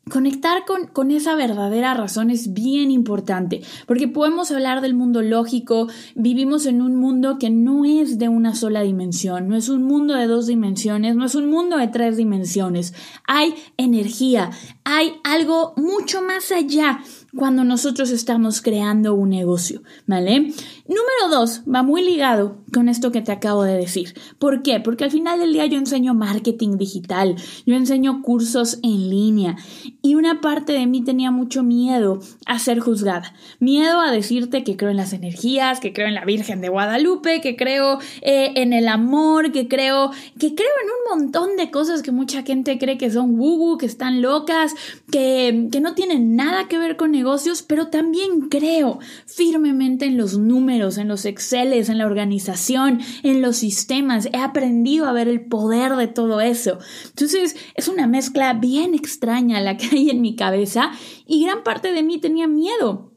Conectar 0.08 0.64
con, 0.64 0.86
con, 0.86 1.10
esa 1.10 1.36
verdadera 1.36 1.94
razón 1.94 2.30
es 2.30 2.52
bien 2.52 2.90
importante, 2.90 3.62
porque 3.86 4.08
podemos 4.08 4.50
hablar 4.50 4.80
del 4.80 4.94
mundo 4.94 5.22
lógico, 5.22 5.88
vivimos 6.16 6.66
en 6.66 6.82
un 6.82 6.96
mundo 6.96 7.38
que 7.38 7.50
no 7.50 7.84
es 7.84 8.18
de 8.18 8.28
una 8.28 8.54
sola 8.54 8.80
dimensión, 8.80 9.46
no 9.48 9.56
es 9.56 9.68
un 9.68 9.84
mundo 9.84 10.14
de 10.14 10.26
dos 10.26 10.46
dimensiones, 10.46 11.14
no 11.14 11.26
es 11.26 11.34
un 11.36 11.48
mundo 11.48 11.76
de 11.76 11.86
tres 11.88 12.16
dimensiones, 12.16 12.92
hay 13.28 13.54
energía, 13.76 14.50
hay 14.84 15.12
algo 15.22 15.74
mucho 15.76 16.22
más 16.22 16.50
allá 16.50 17.00
cuando 17.36 17.64
nosotros 17.64 18.10
estamos 18.10 18.60
creando 18.60 19.14
un 19.14 19.30
negocio, 19.30 19.82
¿vale? 20.06 20.52
Número 20.88 21.28
dos, 21.30 21.62
va 21.72 21.82
muy 21.82 22.02
ligado 22.02 22.58
con 22.72 22.88
esto 22.88 23.12
que 23.12 23.22
te 23.22 23.32
acabo 23.32 23.62
de 23.62 23.76
decir. 23.76 24.14
¿Por 24.38 24.62
qué? 24.62 24.80
Porque 24.80 25.04
al 25.04 25.10
final 25.10 25.38
del 25.38 25.52
día 25.52 25.66
yo 25.66 25.78
enseño 25.78 26.14
marketing 26.14 26.76
digital, 26.76 27.36
yo 27.66 27.76
enseño 27.76 28.22
cursos 28.22 28.78
en 28.82 29.10
línea 29.10 29.56
y 30.02 30.14
una 30.14 30.40
parte 30.40 30.72
de 30.72 30.86
mí 30.86 31.02
tenía 31.02 31.30
mucho 31.30 31.62
miedo 31.62 32.20
a 32.46 32.58
ser 32.58 32.80
juzgada, 32.80 33.34
miedo 33.58 34.00
a 34.00 34.10
decirte 34.10 34.64
que 34.64 34.76
creo 34.76 34.90
en 34.90 34.96
las 34.96 35.12
energías, 35.12 35.80
que 35.80 35.92
creo 35.92 36.08
en 36.08 36.14
la 36.14 36.24
Virgen 36.24 36.60
de 36.60 36.68
Guadalupe, 36.68 37.40
que 37.40 37.56
creo 37.56 37.98
eh, 38.22 38.52
en 38.56 38.72
el 38.72 38.88
amor, 38.88 39.52
que 39.52 39.68
creo, 39.68 40.10
que 40.38 40.54
creo 40.54 40.68
en 40.82 41.16
un 41.16 41.20
montón 41.20 41.56
de 41.56 41.70
cosas 41.70 42.02
que 42.02 42.12
mucha 42.12 42.42
gente 42.42 42.78
cree 42.78 42.98
que 42.98 43.10
son 43.10 43.38
woo, 43.38 43.78
que 43.78 43.86
están 43.86 44.22
locas, 44.22 44.74
que, 45.10 45.68
que 45.70 45.80
no 45.80 45.94
tienen 45.94 46.34
nada 46.34 46.66
que 46.68 46.78
ver 46.78 46.96
con 46.96 47.14
negocios, 47.20 47.62
pero 47.62 47.88
también 47.88 48.48
creo 48.48 48.98
firmemente 49.26 50.06
en 50.06 50.16
los 50.16 50.38
números, 50.38 50.96
en 50.96 51.06
los 51.06 51.26
Exceles, 51.26 51.90
en 51.90 51.98
la 51.98 52.06
organización, 52.06 53.00
en 53.22 53.42
los 53.42 53.58
sistemas. 53.58 54.26
He 54.32 54.38
aprendido 54.38 55.04
a 55.06 55.12
ver 55.12 55.28
el 55.28 55.42
poder 55.42 55.96
de 55.96 56.06
todo 56.06 56.40
eso. 56.40 56.78
Entonces, 57.08 57.56
es 57.74 57.88
una 57.88 58.06
mezcla 58.06 58.54
bien 58.54 58.94
extraña 58.94 59.60
la 59.60 59.76
que 59.76 59.88
hay 59.92 60.08
en 60.08 60.22
mi 60.22 60.34
cabeza 60.34 60.92
y 61.26 61.44
gran 61.44 61.62
parte 61.62 61.92
de 61.92 62.02
mí 62.02 62.18
tenía 62.18 62.48
miedo 62.48 63.09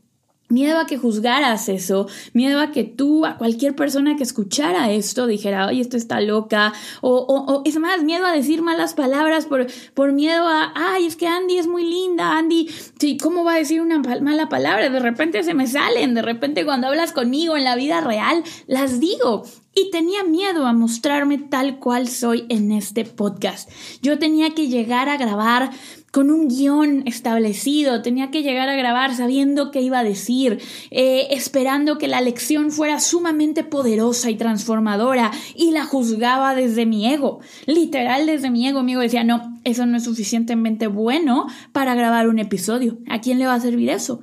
Miedo 0.54 0.78
a 0.78 0.86
que 0.86 1.00
juzgaras 1.00 1.68
eso, 1.68 2.08
miedo 2.34 2.60
a 2.60 2.72
que 2.72 2.84
tú, 2.84 3.26
a 3.26 3.38
cualquier 3.38 3.76
persona 3.76 4.16
que 4.16 4.22
escuchara 4.22 4.92
esto, 4.92 5.26
dijera, 5.26 5.66
oye, 5.66 5.82
esto 5.82 5.98
está 5.98 6.22
loca, 6.22 6.74
o, 7.02 7.26
o, 7.28 7.64
es 7.66 7.80
más, 7.80 8.04
miedo 8.04 8.28
a 8.28 8.34
decir 8.34 8.62
malas 8.62 8.94
palabras 8.94 9.48
por, 9.48 9.66
por 9.96 10.12
miedo 10.12 10.48
a, 10.48 10.72
ay, 10.76 11.08
es 11.08 11.16
que 11.16 11.26
Andy 11.26 11.58
es 11.58 11.66
muy 11.66 11.84
linda, 11.84 12.38
Andy, 12.38 12.70
sí, 13.00 13.18
¿cómo 13.18 13.44
va 13.44 13.56
a 13.56 13.58
decir 13.58 13.82
una 13.82 13.98
mala 13.98 14.48
palabra? 14.48 14.92
De 14.92 15.00
repente 15.00 15.44
se 15.44 15.56
me 15.56 15.66
salen, 15.66 16.14
de 16.14 16.22
repente 16.22 16.66
cuando 16.66 16.86
hablas 16.86 17.14
conmigo 17.14 17.58
en 17.58 17.64
la 17.64 17.76
vida 17.76 18.02
real, 18.02 18.44
las 18.68 19.00
digo. 19.00 19.44
Y 19.76 19.90
tenía 19.90 20.24
miedo 20.24 20.68
a 20.68 20.74
mostrarme 20.74 21.40
tal 21.40 21.80
cual 21.80 22.08
soy 22.08 22.46
en 22.50 22.72
este 22.72 23.06
podcast. 23.06 23.68
Yo 24.04 24.20
tenía 24.20 24.52
que 24.52 24.68
llegar 24.68 25.10
a 25.10 25.18
grabar 25.18 25.72
con 26.14 26.30
un 26.30 26.48
guion 26.48 27.02
establecido, 27.08 28.04
tenía 28.04 28.30
que 28.30 28.44
llegar 28.44 28.70
a 28.70 28.76
grabar 28.76 29.16
sabiendo 29.16 29.72
qué 29.72 29.82
iba 29.82 29.98
a 29.98 30.04
decir, 30.04 30.60
eh, 30.92 31.26
esperando 31.32 31.98
que 31.98 32.08
la 32.08 32.22
lección 32.22 32.70
fuera 32.70 33.00
sumamente 33.00 33.64
poderosa 33.64 34.30
y 34.30 34.36
transformadora, 34.36 35.32
y 35.56 35.72
la 35.72 35.86
juzgaba 35.86 36.54
desde 36.54 36.86
mi 36.86 37.12
ego, 37.12 37.40
literal 37.66 38.28
desde 38.28 38.52
mi 38.52 38.68
ego. 38.68 38.84
Mi 38.84 38.94
decía, 38.94 39.24
no, 39.24 39.58
eso 39.64 39.88
no 39.88 39.98
es 39.98 40.04
suficientemente 40.04 40.86
bueno 40.86 41.48
para 41.72 41.96
grabar 41.96 42.28
un 42.28 42.38
episodio. 42.38 43.00
¿A 43.10 43.20
quién 43.20 43.40
le 43.40 43.48
va 43.48 43.56
a 43.56 43.60
servir 43.60 43.90
eso? 43.90 44.22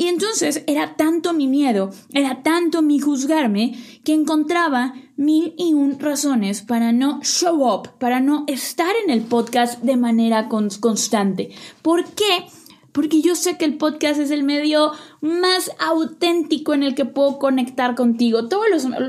Y 0.00 0.08
entonces 0.08 0.64
era 0.66 0.96
tanto 0.96 1.34
mi 1.34 1.46
miedo, 1.46 1.90
era 2.14 2.42
tanto 2.42 2.80
mi 2.80 3.00
juzgarme, 3.00 3.74
que 4.02 4.14
encontraba 4.14 4.94
mil 5.16 5.52
y 5.58 5.74
un 5.74 6.00
razones 6.00 6.62
para 6.62 6.90
no 6.90 7.20
show 7.22 7.70
up, 7.70 7.98
para 7.98 8.18
no 8.18 8.44
estar 8.46 8.94
en 9.04 9.10
el 9.10 9.20
podcast 9.20 9.82
de 9.82 9.98
manera 9.98 10.48
constante. 10.48 11.50
¿Por 11.82 12.06
qué? 12.06 12.46
Porque 12.92 13.20
yo 13.20 13.34
sé 13.34 13.58
que 13.58 13.66
el 13.66 13.76
podcast 13.76 14.18
es 14.18 14.30
el 14.30 14.42
medio 14.42 14.90
más 15.20 15.70
auténtico 15.78 16.72
en 16.72 16.82
el 16.82 16.94
que 16.94 17.04
puedo 17.04 17.38
conectar 17.38 17.94
contigo. 17.94 18.48
Todos 18.48 18.64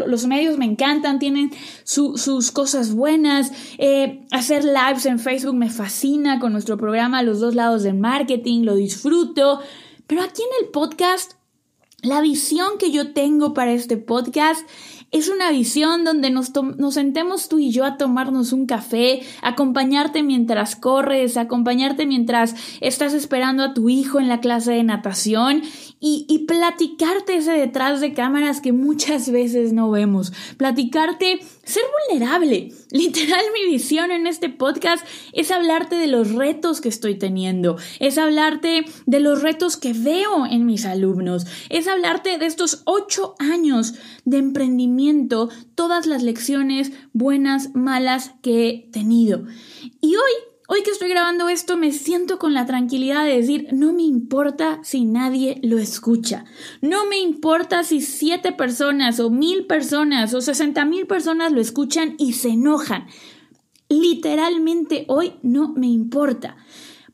los, 0.05 0.27
medios 0.27 0.57
me 0.57 0.65
encantan, 0.65 1.19
tienen 1.19 1.51
sus 1.85 2.51
cosas 2.51 2.93
buenas. 2.93 3.53
Eh, 3.77 4.25
hacer 4.31 4.65
lives 4.65 5.05
en 5.05 5.19
Facebook 5.19 5.55
me 5.55 5.69
fascina 5.69 6.41
con 6.41 6.51
nuestro 6.51 6.75
programa 6.75 7.23
Los 7.23 7.39
dos 7.39 7.55
lados 7.55 7.83
del 7.83 7.97
marketing, 7.97 8.63
lo 8.63 8.75
disfruto. 8.75 9.61
Pero 10.11 10.23
aquí 10.23 10.41
en 10.41 10.65
el 10.65 10.71
podcast, 10.71 11.35
la 12.01 12.19
visión 12.19 12.77
que 12.77 12.91
yo 12.91 13.13
tengo 13.13 13.53
para 13.53 13.71
este 13.71 13.95
podcast 13.95 14.67
es 15.11 15.29
una 15.29 15.51
visión 15.51 16.03
donde 16.03 16.29
nos, 16.29 16.51
nos, 16.53 16.95
sentemos 16.95 17.47
tú 17.47 17.59
y 17.59 17.71
yo 17.71 17.85
a 17.85 17.95
tomarnos 17.95 18.51
un 18.51 18.65
café, 18.65 19.21
acompañarte 19.41 20.21
mientras 20.21 20.75
corres, 20.75 21.37
acompañarte 21.37 22.05
mientras 22.05 22.55
estás 22.81 23.13
esperando 23.13 23.63
a 23.63 23.73
tu 23.73 23.87
hijo 23.87 24.19
en 24.19 24.27
la 24.27 24.41
clase 24.41 24.73
de 24.73 24.83
natación 24.83 25.61
y, 26.01 26.25
y 26.27 26.39
platicarte 26.39 27.37
ese 27.37 27.53
detrás 27.53 28.01
de 28.01 28.13
cámaras 28.13 28.59
que 28.59 28.73
muchas 28.73 29.31
veces 29.31 29.71
no 29.71 29.91
vemos. 29.91 30.33
Platicarte, 30.57 31.39
ser 31.63 31.83
vulnerable. 32.09 32.73
Literal, 32.91 33.43
mi 33.53 33.71
visión 33.71 34.11
en 34.11 34.27
este 34.27 34.49
podcast 34.49 35.05
es 35.33 35.51
hablarte 35.51 35.95
de 35.95 36.07
los 36.07 36.31
retos 36.31 36.81
que 36.81 36.89
estoy 36.89 37.15
teniendo, 37.15 37.77
es 37.99 38.17
hablarte 38.17 38.85
de 39.05 39.19
los 39.19 39.41
retos 39.41 39.77
que 39.77 39.93
veo 39.93 40.45
en 40.45 40.65
mis 40.65 40.85
alumnos, 40.85 41.45
es 41.69 41.87
hablarte 41.87 42.37
de 42.37 42.45
estos 42.45 42.81
ocho 42.85 43.35
años 43.39 43.93
de 44.25 44.37
emprendimiento, 44.37 45.49
todas 45.75 46.05
las 46.05 46.23
lecciones 46.23 46.91
buenas, 47.13 47.73
malas 47.75 48.33
que 48.41 48.69
he 48.69 48.89
tenido. 48.91 49.45
Y 50.01 50.15
hoy 50.15 50.50
Hoy 50.73 50.83
que 50.83 50.91
estoy 50.91 51.09
grabando 51.09 51.49
esto 51.49 51.75
me 51.75 51.91
siento 51.91 52.39
con 52.39 52.53
la 52.53 52.65
tranquilidad 52.65 53.25
de 53.25 53.35
decir, 53.35 53.67
no 53.73 53.91
me 53.91 54.03
importa 54.03 54.79
si 54.83 55.03
nadie 55.03 55.59
lo 55.63 55.77
escucha. 55.77 56.45
No 56.79 57.05
me 57.07 57.17
importa 57.17 57.83
si 57.83 57.99
siete 57.99 58.53
personas 58.53 59.19
o 59.19 59.29
mil 59.29 59.65
personas 59.65 60.33
o 60.33 60.39
sesenta 60.39 60.85
mil 60.85 61.07
personas 61.07 61.51
lo 61.51 61.59
escuchan 61.59 62.15
y 62.17 62.31
se 62.31 62.51
enojan. 62.51 63.07
Literalmente 63.89 65.03
hoy 65.09 65.33
no 65.41 65.73
me 65.73 65.87
importa. 65.87 66.55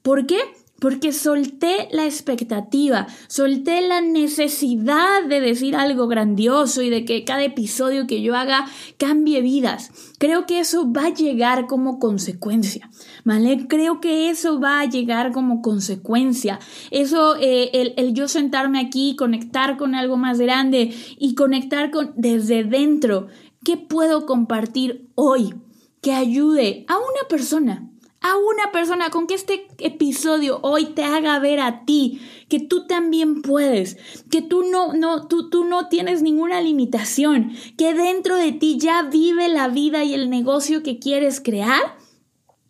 ¿Por 0.04 0.28
qué? 0.28 0.38
Porque 0.80 1.12
solté 1.12 1.88
la 1.92 2.06
expectativa, 2.06 3.08
solté 3.28 3.82
la 3.82 4.02
necesidad 4.02 5.24
de 5.28 5.42
decir 5.42 5.76
algo 5.76 6.08
grandioso 6.08 6.82
y 6.82 6.90
de 6.90 7.06
que 7.06 7.24
cada 7.24 7.44
episodio 7.44 8.08
que 8.08 8.22
yo 8.22 8.36
haga 8.36 8.66
cambie 8.98 9.42
vidas. 9.42 9.92
Creo 10.20 10.46
que 10.46 10.60
eso 10.60 10.92
va 10.92 11.06
a 11.06 11.14
llegar 11.14 11.68
como 11.68 12.00
consecuencia, 12.00 12.90
¿vale? 13.24 13.68
Creo 13.68 14.00
que 14.00 14.30
eso 14.30 14.60
va 14.60 14.82
a 14.82 14.86
llegar 14.86 15.32
como 15.32 15.62
consecuencia. 15.62 16.60
Eso, 16.92 17.36
eh, 17.38 17.72
el, 17.74 17.94
el 17.98 18.14
yo 18.14 18.28
sentarme 18.28 18.80
aquí, 18.80 19.16
conectar 19.16 19.78
con 19.78 19.96
algo 19.96 20.18
más 20.18 20.40
grande 20.40 20.94
y 21.18 21.36
conectar 21.36 21.92
con 21.92 22.14
desde 22.16 22.64
dentro, 22.64 23.28
¿qué 23.64 23.78
puedo 23.78 24.26
compartir 24.26 25.10
hoy 25.16 25.54
que 26.02 26.14
ayude 26.14 26.86
a 26.88 26.98
una 26.98 27.28
persona? 27.28 27.90
A 28.22 28.36
una 28.36 28.72
persona, 28.72 29.10
con 29.10 29.28
que 29.28 29.36
este 29.36 29.68
episodio 29.80 30.60
hoy 30.64 30.86
te 30.86 31.04
haga 31.04 31.38
ver 31.40 31.60
a 31.60 31.86
ti 31.86 32.20
que 32.50 32.60
tú 32.60 32.88
también 32.88 33.42
puedes, 33.42 33.98
que 34.32 34.42
tú 34.42 34.64
no, 34.64 34.94
no, 34.94 35.28
tú, 35.28 35.50
tú 35.50 35.66
no 35.66 35.88
tienes 35.88 36.22
ninguna 36.22 36.62
limitación, 36.62 37.52
que 37.78 37.94
dentro 37.94 38.36
de 38.36 38.54
ti 38.54 38.78
ya 38.80 39.04
vive 39.04 39.50
la 39.50 39.68
vida 39.68 40.04
y 40.04 40.14
el 40.14 40.30
negocio 40.30 40.84
que 40.84 41.00
quieres 41.00 41.42
crear. 41.42 41.98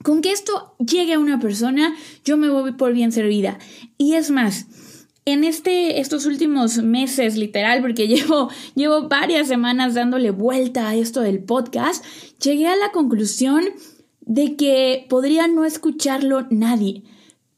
Con 0.04 0.22
que 0.22 0.32
esto 0.32 0.76
llegue 0.80 1.14
a 1.14 1.20
una 1.20 1.40
persona, 1.40 1.96
yo 2.24 2.38
me 2.38 2.50
voy 2.50 2.74
por 2.74 2.94
bien 2.94 3.12
servida. 3.12 3.58
Y 3.98 4.14
es 4.14 4.32
más, 4.32 4.68
en 5.26 5.44
este, 5.44 6.00
estos 6.00 6.26
últimos 6.26 6.78
meses, 6.78 7.36
literal, 7.36 7.82
porque 7.82 8.08
llevo, 8.08 8.50
llevo 8.76 9.10
varias 9.10 9.48
semanas 9.48 9.94
dándole 9.94 10.32
vuelta 10.32 10.88
a 10.88 10.96
esto 10.96 11.22
del 11.22 11.44
podcast, 11.44 12.06
llegué 12.42 12.68
a 12.68 12.76
la 12.76 12.92
conclusión 12.92 13.66
de 14.28 14.56
que 14.56 15.06
podría 15.10 15.48
no 15.48 15.66
escucharlo 15.66 16.46
nadie, 16.50 17.04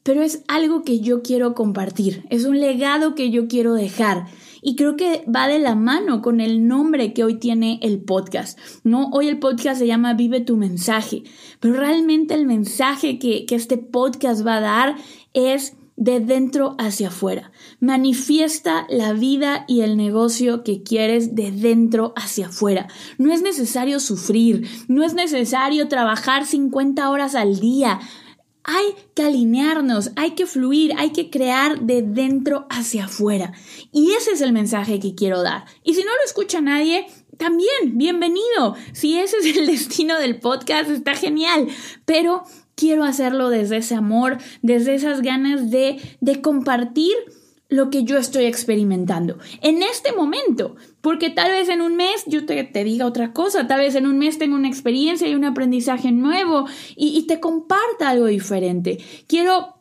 pero 0.02 0.22
es 0.22 0.44
algo 0.48 0.82
que 0.82 1.00
yo 1.00 1.22
quiero 1.22 1.54
compartir, 1.54 2.24
es 2.30 2.44
un 2.46 2.58
legado 2.58 3.14
que 3.14 3.30
yo 3.30 3.48
quiero 3.48 3.74
dejar. 3.74 4.26
Y 4.62 4.76
creo 4.76 4.94
que 4.94 5.24
va 5.24 5.48
de 5.48 5.58
la 5.58 5.74
mano 5.74 6.20
con 6.20 6.40
el 6.40 6.68
nombre 6.68 7.14
que 7.14 7.24
hoy 7.24 7.36
tiene 7.38 7.80
el 7.82 8.00
podcast. 8.02 8.58
No, 8.84 9.08
hoy 9.10 9.28
el 9.28 9.38
podcast 9.38 9.78
se 9.78 9.86
llama 9.86 10.12
Vive 10.12 10.40
tu 10.40 10.56
mensaje, 10.56 11.22
pero 11.60 11.74
realmente 11.74 12.34
el 12.34 12.46
mensaje 12.46 13.18
que, 13.18 13.46
que 13.46 13.54
este 13.54 13.78
podcast 13.78 14.46
va 14.46 14.56
a 14.56 14.60
dar 14.60 14.96
es 15.32 15.76
de 16.00 16.18
dentro 16.18 16.74
hacia 16.78 17.08
afuera. 17.08 17.52
Manifiesta 17.78 18.86
la 18.88 19.12
vida 19.12 19.66
y 19.68 19.82
el 19.82 19.98
negocio 19.98 20.64
que 20.64 20.82
quieres 20.82 21.34
de 21.34 21.52
dentro 21.52 22.14
hacia 22.16 22.46
afuera. 22.46 22.88
No 23.18 23.32
es 23.32 23.42
necesario 23.42 24.00
sufrir, 24.00 24.66
no 24.88 25.04
es 25.04 25.12
necesario 25.12 25.88
trabajar 25.88 26.46
50 26.46 27.08
horas 27.10 27.34
al 27.34 27.60
día. 27.60 28.00
Hay 28.64 28.94
que 29.14 29.24
alinearnos, 29.24 30.12
hay 30.16 30.30
que 30.30 30.46
fluir, 30.46 30.94
hay 30.96 31.10
que 31.10 31.28
crear 31.28 31.80
de 31.80 32.00
dentro 32.00 32.66
hacia 32.70 33.04
afuera. 33.04 33.52
Y 33.92 34.12
ese 34.12 34.32
es 34.32 34.40
el 34.40 34.52
mensaje 34.52 35.00
que 35.00 35.14
quiero 35.14 35.42
dar. 35.42 35.66
Y 35.84 35.94
si 35.94 36.00
no 36.00 36.10
lo 36.10 36.24
escucha 36.24 36.62
nadie, 36.62 37.06
también, 37.36 37.98
bienvenido. 37.98 38.74
Si 38.92 39.18
ese 39.18 39.36
es 39.36 39.56
el 39.56 39.66
destino 39.66 40.18
del 40.18 40.40
podcast, 40.40 40.88
está 40.88 41.14
genial. 41.14 41.68
Pero 42.06 42.44
quiero 42.80 43.04
hacerlo 43.04 43.50
desde 43.50 43.76
ese 43.76 43.94
amor, 43.94 44.38
desde 44.62 44.94
esas 44.94 45.20
ganas 45.20 45.70
de, 45.70 46.00
de 46.22 46.40
compartir 46.40 47.14
lo 47.68 47.90
que 47.90 48.04
yo 48.04 48.16
estoy 48.16 48.46
experimentando 48.46 49.38
en 49.60 49.82
este 49.82 50.12
momento, 50.12 50.76
porque 51.02 51.28
tal 51.28 51.52
vez 51.52 51.68
en 51.68 51.82
un 51.82 51.94
mes 51.94 52.24
yo 52.26 52.46
te, 52.46 52.64
te, 52.64 52.82
diga 52.82 53.04
otra 53.04 53.32
cosa, 53.34 53.66
tal 53.66 53.80
vez 53.80 53.94
en 53.94 54.06
un 54.06 54.18
mes 54.18 54.38
tengo 54.38 54.56
una 54.56 54.66
experiencia 54.66 55.28
y 55.28 55.34
un 55.34 55.44
aprendizaje 55.44 56.10
nuevo 56.10 56.66
y, 56.96 57.16
y 57.16 57.26
te 57.26 57.38
comparta 57.38 58.08
algo 58.08 58.26
diferente. 58.26 58.98
Quiero 59.28 59.79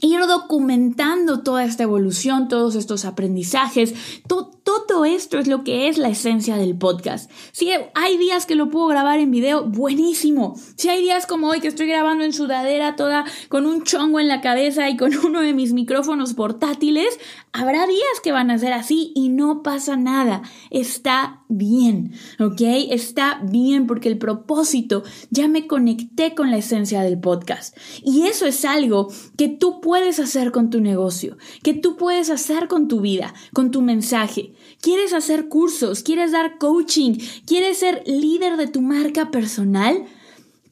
ir 0.00 0.20
documentando 0.26 1.42
toda 1.42 1.64
esta 1.64 1.82
evolución, 1.82 2.48
todos 2.48 2.74
estos 2.74 3.04
aprendizajes, 3.04 3.94
todo 4.26 5.04
esto 5.04 5.38
es 5.38 5.48
lo 5.48 5.64
que 5.64 5.88
es 5.88 5.98
la 5.98 6.08
esencia 6.08 6.56
del 6.56 6.76
podcast. 6.76 7.30
Si 7.52 7.70
hay 7.94 8.16
días 8.16 8.46
que 8.46 8.54
lo 8.54 8.70
puedo 8.70 8.86
grabar 8.86 9.18
en 9.18 9.30
video, 9.30 9.64
buenísimo. 9.64 10.56
Si 10.76 10.88
hay 10.88 11.02
días 11.02 11.26
como 11.26 11.48
hoy 11.48 11.60
que 11.60 11.68
estoy 11.68 11.86
grabando 11.86 12.24
en 12.24 12.32
sudadera 12.32 12.96
toda 12.96 13.24
con 13.48 13.66
un 13.66 13.84
chongo 13.84 14.20
en 14.20 14.28
la 14.28 14.40
cabeza 14.40 14.88
y 14.88 14.96
con 14.96 15.16
uno 15.24 15.42
de 15.42 15.54
mis 15.54 15.72
micrófonos 15.72 16.34
portátiles, 16.34 17.18
habrá 17.52 17.86
días 17.86 18.20
que 18.22 18.32
van 18.32 18.50
a 18.50 18.58
ser 18.58 18.72
así 18.72 19.12
y 19.14 19.28
no 19.28 19.62
pasa 19.62 19.96
nada. 19.96 20.42
Está 20.70 21.37
bien, 21.48 22.12
¿ok? 22.38 22.60
Está 22.90 23.40
bien 23.42 23.86
porque 23.86 24.08
el 24.08 24.18
propósito 24.18 25.02
ya 25.30 25.48
me 25.48 25.66
conecté 25.66 26.34
con 26.34 26.50
la 26.50 26.58
esencia 26.58 27.02
del 27.02 27.18
podcast. 27.18 27.76
Y 28.04 28.22
eso 28.22 28.46
es 28.46 28.64
algo 28.64 29.08
que 29.36 29.48
tú 29.48 29.80
puedes 29.80 30.20
hacer 30.20 30.52
con 30.52 30.70
tu 30.70 30.80
negocio, 30.80 31.36
que 31.62 31.74
tú 31.74 31.96
puedes 31.96 32.30
hacer 32.30 32.68
con 32.68 32.88
tu 32.88 33.00
vida, 33.00 33.34
con 33.52 33.70
tu 33.70 33.82
mensaje. 33.82 34.52
¿Quieres 34.80 35.12
hacer 35.12 35.48
cursos? 35.48 36.02
¿Quieres 36.02 36.32
dar 36.32 36.58
coaching? 36.58 37.18
¿Quieres 37.46 37.78
ser 37.78 38.02
líder 38.06 38.56
de 38.56 38.66
tu 38.66 38.80
marca 38.80 39.30
personal? 39.30 40.04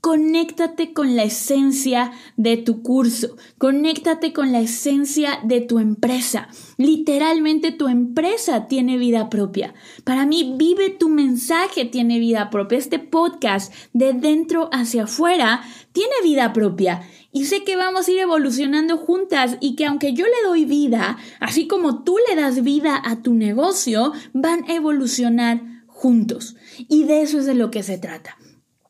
Conéctate 0.06 0.92
con 0.92 1.16
la 1.16 1.24
esencia 1.24 2.12
de 2.36 2.56
tu 2.56 2.80
curso, 2.84 3.36
conéctate 3.58 4.32
con 4.32 4.52
la 4.52 4.60
esencia 4.60 5.40
de 5.42 5.60
tu 5.60 5.80
empresa. 5.80 6.46
Literalmente 6.76 7.72
tu 7.72 7.88
empresa 7.88 8.68
tiene 8.68 8.98
vida 8.98 9.28
propia. 9.28 9.74
Para 10.04 10.24
mí, 10.24 10.54
vive 10.56 10.90
tu 10.90 11.08
mensaje 11.08 11.86
tiene 11.86 12.20
vida 12.20 12.50
propia. 12.50 12.78
Este 12.78 13.00
podcast 13.00 13.74
de 13.94 14.12
dentro 14.12 14.68
hacia 14.70 15.02
afuera 15.02 15.62
tiene 15.90 16.14
vida 16.22 16.52
propia. 16.52 17.02
Y 17.32 17.46
sé 17.46 17.64
que 17.64 17.74
vamos 17.74 18.06
a 18.06 18.12
ir 18.12 18.20
evolucionando 18.20 18.98
juntas 18.98 19.56
y 19.60 19.74
que 19.74 19.86
aunque 19.86 20.12
yo 20.12 20.24
le 20.24 20.48
doy 20.48 20.66
vida, 20.66 21.18
así 21.40 21.66
como 21.66 22.04
tú 22.04 22.16
le 22.28 22.36
das 22.36 22.62
vida 22.62 23.02
a 23.04 23.22
tu 23.22 23.34
negocio, 23.34 24.12
van 24.32 24.70
a 24.70 24.74
evolucionar 24.74 25.62
juntos. 25.88 26.54
Y 26.88 27.02
de 27.04 27.22
eso 27.22 27.40
es 27.40 27.46
de 27.46 27.54
lo 27.54 27.72
que 27.72 27.82
se 27.82 27.98
trata. 27.98 28.35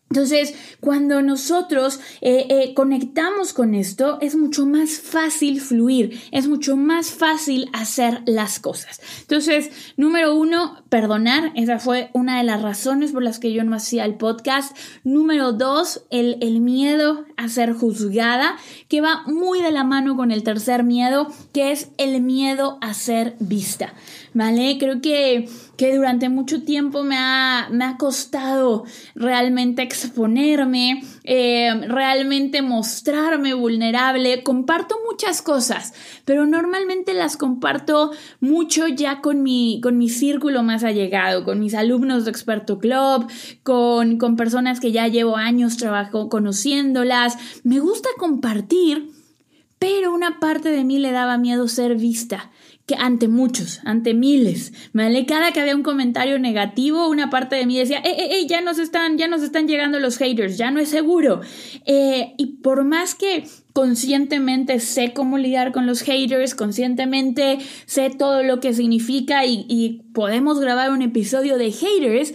Entonces, 0.09 0.55
cuando 0.79 1.21
nosotros 1.21 1.99
eh, 2.21 2.47
eh, 2.49 2.75
conectamos 2.75 3.53
con 3.53 3.75
esto, 3.75 4.19
es 4.21 4.37
mucho 4.37 4.65
más 4.65 5.01
fácil 5.01 5.61
fluir, 5.61 6.21
es 6.31 6.47
mucho 6.47 6.77
más 6.77 7.11
fácil 7.11 7.69
hacer 7.73 8.23
las 8.25 8.61
cosas. 8.61 9.01
Entonces, 9.23 9.71
número 9.97 10.37
uno, 10.37 10.85
perdonar. 10.91 11.53
Esa 11.57 11.81
fue 11.81 12.11
una 12.13 12.39
de 12.39 12.45
las 12.45 12.63
razones 12.63 13.11
por 13.11 13.25
las 13.25 13.41
que 13.41 13.53
yo 13.53 13.65
no 13.65 13.75
hacía 13.75 14.05
el 14.05 14.15
podcast. 14.15 14.77
Número 15.03 15.53
dos, 15.53 16.05
el, 16.11 16.39
el 16.41 16.61
miedo 16.61 17.25
a 17.37 17.49
ser 17.49 17.73
juzgada, 17.73 18.57
que 18.89 19.01
va 19.01 19.25
muy 19.27 19.61
de 19.61 19.73
la 19.73 19.83
mano 19.83 20.17
con 20.17 20.31
el 20.31 20.45
tercer 20.45 20.85
miedo, 20.85 21.27
que 21.53 21.73
es 21.73 21.89
el 21.99 22.23
miedo 22.23 22.79
a 22.81 22.95
ser 22.95 23.35
vista. 23.41 23.93
¿Vale? 24.35 24.77
Creo 24.79 25.01
que 25.01 25.49
que 25.77 25.95
durante 25.95 26.29
mucho 26.29 26.63
tiempo 26.63 27.03
me 27.03 27.17
ha, 27.19 27.69
me 27.71 27.85
ha 27.85 27.97
costado 27.97 28.85
realmente 29.15 29.83
exponerme, 30.05 31.03
eh, 31.25 31.73
realmente 31.89 32.63
mostrarme 32.63 33.55
vulnerable. 33.55 34.43
Comparto 34.43 34.97
muchas 35.11 35.43
cosas, 35.43 35.95
pero 36.25 36.47
normalmente 36.47 37.15
las 37.15 37.37
comparto 37.37 38.11
mucho 38.41 38.87
ya 38.89 39.21
con 39.21 39.43
mi, 39.43 39.81
con 39.83 39.99
mi 39.99 40.09
círculo 40.09 40.63
más 40.63 40.85
allegado, 40.85 41.45
con 41.45 41.61
mis 41.61 41.75
alumnos 41.75 42.25
de 42.25 42.31
Experto 42.31 42.79
Club, 42.79 43.27
con, 43.63 44.19
con 44.19 44.37
personas 44.37 44.81
que 44.81 44.93
ya 44.93 45.09
llevo 45.09 45.37
años 45.37 45.77
trabajo 45.77 46.29
conociéndolas. 46.29 47.37
Me 47.65 47.81
gusta 47.81 48.09
compartir, 48.19 49.11
pero 49.79 50.15
una 50.15 50.39
parte 50.41 50.71
de 50.71 50.85
mí 50.85 50.99
le 50.99 51.13
daba 51.13 51.39
miedo 51.39 51.69
ser 51.69 51.97
vista 51.97 52.51
que 52.87 52.95
ante 52.95 53.27
muchos, 53.27 53.81
ante 53.85 54.15
miles, 54.15 54.73
¿vale? 54.93 55.27
Cada 55.27 55.51
que 55.51 55.61
había 55.61 55.75
un 55.75 55.83
comentario 55.83 56.39
negativo, 56.39 57.09
una 57.09 57.31
parte 57.31 57.57
de 57.57 57.67
mí 57.67 57.77
decía, 57.77 57.99
eh, 57.99 58.15
eh, 58.17 58.29
eh, 58.39 58.47
ya 58.47 58.61
nos 58.61 58.79
están, 58.79 59.19
ya 59.19 59.27
nos 59.27 59.43
están 59.43 59.67
llegando 59.67 59.99
los 59.99 60.17
haters, 60.19 60.57
ya 60.57 60.71
no 60.71 60.79
es 60.79 60.89
seguro. 60.89 61.41
Eh, 61.85 62.35
y 62.39 62.59
por 62.59 62.85
más 62.85 63.17
que 63.17 63.45
conscientemente 63.73 64.79
sé 64.79 65.13
cómo 65.13 65.37
lidiar 65.37 65.73
con 65.73 65.85
los 65.85 66.03
haters, 66.03 66.55
conscientemente 66.55 67.59
sé 67.87 68.11
todo 68.11 68.45
lo 68.45 68.61
que 68.61 68.73
significa 68.73 69.45
y, 69.45 69.67
y 69.69 70.05
podemos 70.15 70.61
grabar 70.61 70.93
un 70.93 71.03
episodio 71.03 71.59
de 71.59 71.73
haters, 71.73 72.35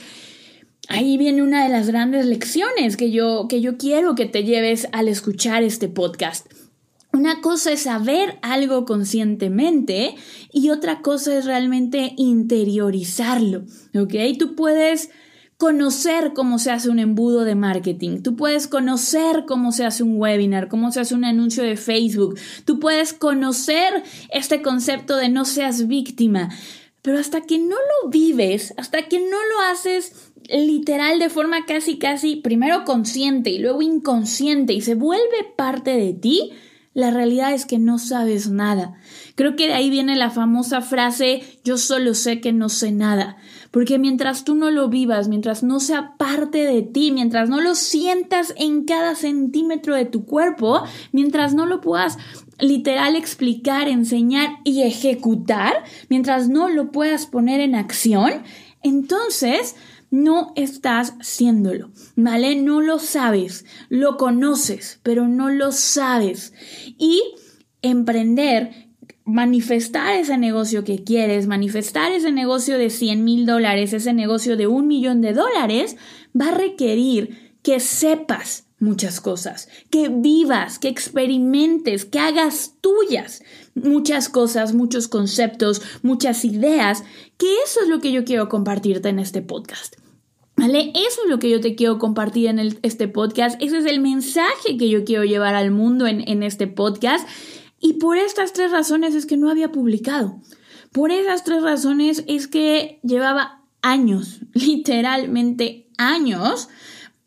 ahí 0.89 1.17
viene 1.17 1.43
una 1.43 1.63
de 1.63 1.69
las 1.69 1.87
grandes 1.87 2.25
lecciones 2.25 2.97
que 2.97 3.09
yo, 3.09 3.47
que 3.47 3.61
yo 3.61 3.77
quiero 3.77 4.15
que 4.15 4.25
te 4.25 4.43
lleves 4.43 4.89
al 4.91 5.07
escuchar 5.07 5.63
este 5.63 5.87
podcast. 5.87 6.47
Una 7.21 7.39
cosa 7.39 7.71
es 7.71 7.81
saber 7.81 8.39
algo 8.41 8.83
conscientemente 8.83 10.15
y 10.51 10.71
otra 10.71 11.03
cosa 11.03 11.37
es 11.37 11.45
realmente 11.45 12.15
interiorizarlo, 12.17 13.65
¿ok? 13.93 14.15
Tú 14.39 14.55
puedes 14.55 15.11
conocer 15.57 16.33
cómo 16.33 16.57
se 16.57 16.71
hace 16.71 16.89
un 16.89 16.97
embudo 16.97 17.43
de 17.43 17.53
marketing, 17.53 18.23
tú 18.23 18.35
puedes 18.35 18.67
conocer 18.67 19.45
cómo 19.47 19.71
se 19.71 19.85
hace 19.85 20.01
un 20.01 20.19
webinar, 20.19 20.67
cómo 20.67 20.91
se 20.91 21.01
hace 21.01 21.13
un 21.13 21.23
anuncio 21.23 21.61
de 21.61 21.77
Facebook, 21.77 22.39
tú 22.65 22.79
puedes 22.79 23.13
conocer 23.13 24.01
este 24.33 24.63
concepto 24.63 25.15
de 25.15 25.29
no 25.29 25.45
seas 25.45 25.85
víctima, 25.85 26.49
pero 27.03 27.19
hasta 27.19 27.41
que 27.41 27.59
no 27.59 27.75
lo 27.75 28.09
vives, 28.09 28.73
hasta 28.77 29.07
que 29.07 29.19
no 29.19 29.25
lo 29.27 29.61
haces 29.71 30.31
literal 30.49 31.19
de 31.19 31.29
forma 31.29 31.67
casi 31.67 31.99
casi 31.99 32.37
primero 32.37 32.83
consciente 32.83 33.51
y 33.51 33.59
luego 33.59 33.83
inconsciente 33.83 34.73
y 34.73 34.81
se 34.81 34.95
vuelve 34.95 35.53
parte 35.55 35.91
de 35.91 36.13
ti, 36.13 36.53
la 36.93 37.09
realidad 37.11 37.53
es 37.53 37.65
que 37.65 37.79
no 37.79 37.99
sabes 37.99 38.49
nada. 38.49 38.95
Creo 39.35 39.55
que 39.55 39.67
de 39.67 39.73
ahí 39.73 39.89
viene 39.89 40.15
la 40.15 40.29
famosa 40.29 40.81
frase 40.81 41.41
yo 41.63 41.77
solo 41.77 42.13
sé 42.13 42.41
que 42.41 42.51
no 42.51 42.67
sé 42.67 42.91
nada. 42.91 43.37
Porque 43.71 43.97
mientras 43.97 44.43
tú 44.43 44.55
no 44.55 44.69
lo 44.69 44.89
vivas, 44.89 45.29
mientras 45.29 45.63
no 45.63 45.79
sea 45.79 46.17
parte 46.17 46.65
de 46.65 46.81
ti, 46.81 47.11
mientras 47.11 47.49
no 47.49 47.61
lo 47.61 47.75
sientas 47.75 48.53
en 48.57 48.83
cada 48.83 49.15
centímetro 49.15 49.95
de 49.95 50.03
tu 50.03 50.25
cuerpo, 50.25 50.83
mientras 51.13 51.53
no 51.53 51.65
lo 51.65 51.79
puedas 51.79 52.17
literal 52.59 53.15
explicar, 53.15 53.87
enseñar 53.87 54.57
y 54.65 54.81
ejecutar, 54.81 55.83
mientras 56.09 56.49
no 56.49 56.67
lo 56.69 56.91
puedas 56.91 57.25
poner 57.25 57.61
en 57.61 57.75
acción, 57.75 58.43
entonces 58.83 59.75
no 60.11 60.51
estás 60.55 61.15
siéndolo, 61.21 61.89
¿vale? 62.15 62.55
No 62.55 62.81
lo 62.81 62.99
sabes, 62.99 63.65
lo 63.89 64.17
conoces, 64.17 64.99
pero 65.01 65.27
no 65.27 65.49
lo 65.49 65.71
sabes. 65.71 66.53
Y 66.97 67.23
emprender, 67.81 68.89
manifestar 69.23 70.15
ese 70.15 70.37
negocio 70.37 70.83
que 70.83 71.03
quieres, 71.03 71.47
manifestar 71.47 72.11
ese 72.11 72.31
negocio 72.31 72.77
de 72.77 72.89
100 72.89 73.23
mil 73.23 73.45
dólares, 73.45 73.93
ese 73.93 74.13
negocio 74.13 74.57
de 74.57 74.67
un 74.67 74.87
millón 74.87 75.21
de 75.21 75.33
dólares, 75.33 75.95
va 76.39 76.49
a 76.49 76.55
requerir 76.55 77.55
que 77.63 77.79
sepas 77.79 78.65
muchas 78.79 79.21
cosas, 79.21 79.69
que 79.89 80.09
vivas, 80.09 80.79
que 80.79 80.87
experimentes, 80.89 82.03
que 82.03 82.19
hagas 82.19 82.73
tuyas 82.81 83.43
muchas 83.75 84.29
cosas, 84.29 84.73
muchos 84.73 85.07
conceptos, 85.07 85.81
muchas 86.01 86.45
ideas, 86.45 87.03
que 87.37 87.47
eso 87.65 87.81
es 87.81 87.87
lo 87.87 87.99
que 87.99 88.11
yo 88.11 88.25
quiero 88.25 88.49
compartirte 88.49 89.09
en 89.09 89.19
este 89.19 89.41
podcast. 89.41 90.00
¿Vale? 90.55 90.91
Eso 90.93 91.21
es 91.23 91.29
lo 91.29 91.39
que 91.39 91.49
yo 91.49 91.59
te 91.59 91.75
quiero 91.75 91.97
compartir 91.97 92.47
en 92.47 92.59
este 92.83 93.07
podcast. 93.07 93.61
Ese 93.61 93.79
es 93.79 93.85
el 93.85 93.99
mensaje 93.99 94.77
que 94.77 94.89
yo 94.89 95.03
quiero 95.05 95.23
llevar 95.23 95.55
al 95.55 95.71
mundo 95.71 96.07
en, 96.07 96.27
en 96.27 96.43
este 96.43 96.67
podcast. 96.67 97.27
Y 97.79 97.93
por 97.93 98.17
estas 98.17 98.53
tres 98.53 98.71
razones 98.71 99.15
es 99.15 99.25
que 99.25 99.37
no 99.37 99.49
había 99.49 99.71
publicado. 99.71 100.39
Por 100.91 101.11
esas 101.11 101.43
tres 101.43 101.63
razones 101.63 102.23
es 102.27 102.47
que 102.47 102.99
llevaba 103.03 103.63
años, 103.81 104.41
literalmente 104.53 105.89
años, 105.97 106.69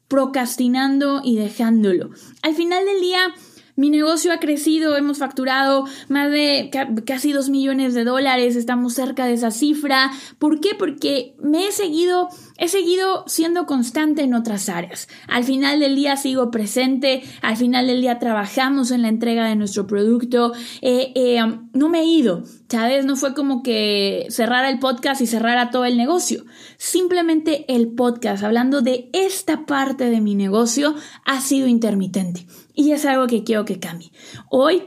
procrastinando 0.08 1.22
y 1.24 1.36
dejándolo. 1.36 2.10
Al 2.42 2.54
final 2.54 2.84
del 2.84 3.00
día 3.00 3.34
mi 3.76 3.90
negocio 3.90 4.32
ha 4.32 4.38
crecido, 4.38 4.96
hemos 4.96 5.18
facturado 5.18 5.84
más 6.08 6.30
de 6.30 6.70
casi 7.04 7.32
dos 7.32 7.48
millones 7.48 7.94
de 7.94 8.04
dólares, 8.04 8.54
estamos 8.56 8.94
cerca 8.94 9.26
de 9.26 9.34
esa 9.34 9.50
cifra. 9.50 10.12
¿Por 10.38 10.60
qué? 10.60 10.70
Porque 10.78 11.34
me 11.42 11.66
he 11.66 11.72
seguido, 11.72 12.28
he 12.56 12.68
seguido 12.68 13.24
siendo 13.26 13.66
constante 13.66 14.22
en 14.22 14.34
otras 14.34 14.68
áreas. 14.68 15.08
Al 15.26 15.44
final 15.44 15.80
del 15.80 15.96
día 15.96 16.16
sigo 16.16 16.50
presente, 16.50 17.24
al 17.42 17.56
final 17.56 17.88
del 17.88 18.00
día 18.00 18.18
trabajamos 18.18 18.92
en 18.92 19.02
la 19.02 19.08
entrega 19.08 19.48
de 19.48 19.56
nuestro 19.56 19.86
producto. 19.86 20.52
Eh, 20.80 21.12
eh, 21.16 21.40
no 21.72 21.88
me 21.88 22.00
he 22.00 22.04
ido, 22.04 22.44
¿sabes? 22.68 23.04
No 23.04 23.16
fue 23.16 23.34
como 23.34 23.62
que 23.62 24.26
cerrara 24.30 24.68
el 24.68 24.78
podcast 24.78 25.20
y 25.20 25.26
cerrara 25.26 25.70
todo 25.70 25.84
el 25.84 25.96
negocio. 25.96 26.44
Simplemente 26.76 27.64
el 27.74 27.88
podcast, 27.88 28.44
hablando 28.44 28.82
de 28.82 29.10
esta 29.12 29.66
parte 29.66 30.10
de 30.10 30.20
mi 30.20 30.36
negocio, 30.36 30.94
ha 31.24 31.40
sido 31.40 31.66
intermitente. 31.66 32.46
Y 32.74 32.90
es 32.90 33.04
algo 33.06 33.26
que 33.26 33.44
quiero 33.44 33.64
que 33.64 33.78
cambie. 33.78 34.10
Hoy 34.50 34.82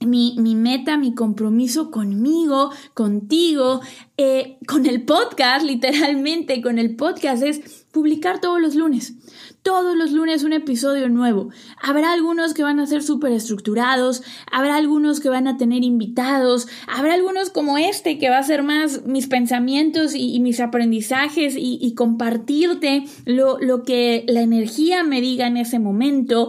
mi, 0.00 0.34
mi, 0.38 0.54
meta, 0.54 0.96
mi 0.96 1.14
compromiso 1.14 1.90
conmigo, 1.90 2.70
contigo, 2.94 3.82
eh, 4.16 4.56
con 4.66 4.86
el 4.86 5.04
podcast, 5.04 5.64
literalmente 5.64 6.62
con 6.62 6.78
el 6.78 6.96
podcast, 6.96 7.42
es 7.42 7.84
publicar 7.92 8.40
todos 8.40 8.60
los 8.60 8.74
lunes. 8.74 9.14
Todos 9.62 9.94
los 9.94 10.12
lunes 10.12 10.42
un 10.42 10.54
episodio 10.54 11.10
nuevo. 11.10 11.50
Habrá 11.82 12.14
algunos 12.14 12.54
que 12.54 12.62
van 12.62 12.80
a 12.80 12.86
ser 12.86 13.02
súper 13.02 13.32
estructurados, 13.32 14.22
habrá 14.50 14.76
algunos 14.76 15.20
que 15.20 15.28
van 15.28 15.46
a 15.46 15.58
tener 15.58 15.84
invitados, 15.84 16.66
habrá 16.88 17.12
algunos 17.12 17.50
como 17.50 17.76
este 17.76 18.18
que 18.18 18.30
va 18.30 18.38
a 18.38 18.42
ser 18.42 18.62
más 18.62 19.04
mis 19.04 19.26
pensamientos 19.26 20.14
y, 20.14 20.40
mis 20.40 20.60
aprendizajes 20.60 21.56
y, 21.56 21.78
y 21.78 21.94
compartirte 21.94 23.04
lo, 23.26 23.58
lo 23.58 23.82
que 23.82 24.24
la 24.28 24.40
energía 24.40 25.02
me 25.02 25.20
diga 25.20 25.46
en 25.46 25.58
ese 25.58 25.78
momento. 25.78 26.48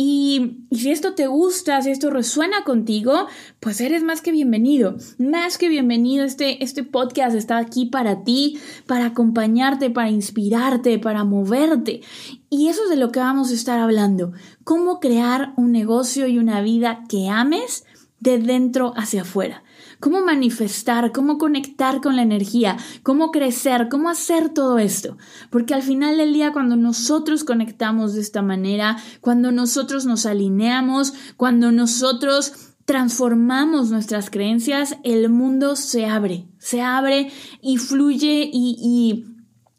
Y, 0.00 0.60
si 0.70 0.92
esto 0.92 1.14
te 1.14 1.26
gusta, 1.26 1.82
si 1.82 1.90
esto 1.90 2.08
resuena 2.08 2.62
contigo, 2.62 3.26
pues 3.58 3.80
eres 3.80 4.04
más 4.04 4.22
que 4.22 4.30
bienvenido, 4.30 4.96
más 5.18 5.58
que 5.58 5.68
bienvenido. 5.68 6.24
Este, 6.24 6.62
este 6.62 6.84
podcast 6.84 7.34
está 7.34 7.58
aquí 7.58 7.86
para 7.86 8.22
ti, 8.22 8.60
para 8.86 9.06
acompañarte, 9.06 9.90
para 9.90 10.08
inspirarte, 10.08 11.00
para 11.00 11.24
moverte. 11.24 12.02
Y 12.48 12.68
eso 12.68 12.84
es 12.84 12.90
de 12.90 12.96
lo 12.96 13.10
que 13.10 13.18
vamos 13.18 13.50
a 13.50 13.54
estar 13.54 13.80
hablando. 13.80 14.30
Cómo 14.62 15.00
crear 15.00 15.52
un 15.56 15.72
negocio 15.72 16.28
y 16.28 16.38
una 16.38 16.60
vida 16.60 17.02
que 17.08 17.28
ames 17.28 17.84
de 18.20 18.38
dentro 18.38 18.92
hacia 18.96 19.22
afuera. 19.22 19.64
Cómo 20.00 20.20
manifestar, 20.20 21.12
cómo 21.12 21.38
conectar 21.38 22.00
con 22.00 22.16
la 22.16 22.22
energía, 22.22 22.76
cómo 23.02 23.30
crecer, 23.30 23.88
cómo 23.88 24.08
hacer 24.08 24.50
todo 24.50 24.78
esto. 24.78 25.16
Porque 25.50 25.74
al 25.74 25.82
final 25.82 26.18
del 26.18 26.32
día, 26.32 26.52
cuando 26.52 26.76
nosotros 26.76 27.44
conectamos 27.44 28.14
de 28.14 28.20
esta 28.20 28.42
manera, 28.42 28.96
cuando 29.20 29.50
nosotros 29.50 30.06
nos 30.06 30.26
alineamos, 30.26 31.14
cuando 31.36 31.72
nosotros 31.72 32.52
transformamos 32.84 33.90
nuestras 33.90 34.30
creencias, 34.30 34.96
el 35.04 35.28
mundo 35.28 35.76
se 35.76 36.06
abre, 36.06 36.46
se 36.58 36.80
abre 36.80 37.30
y 37.60 37.76
fluye 37.76 38.48
y, 38.50 39.24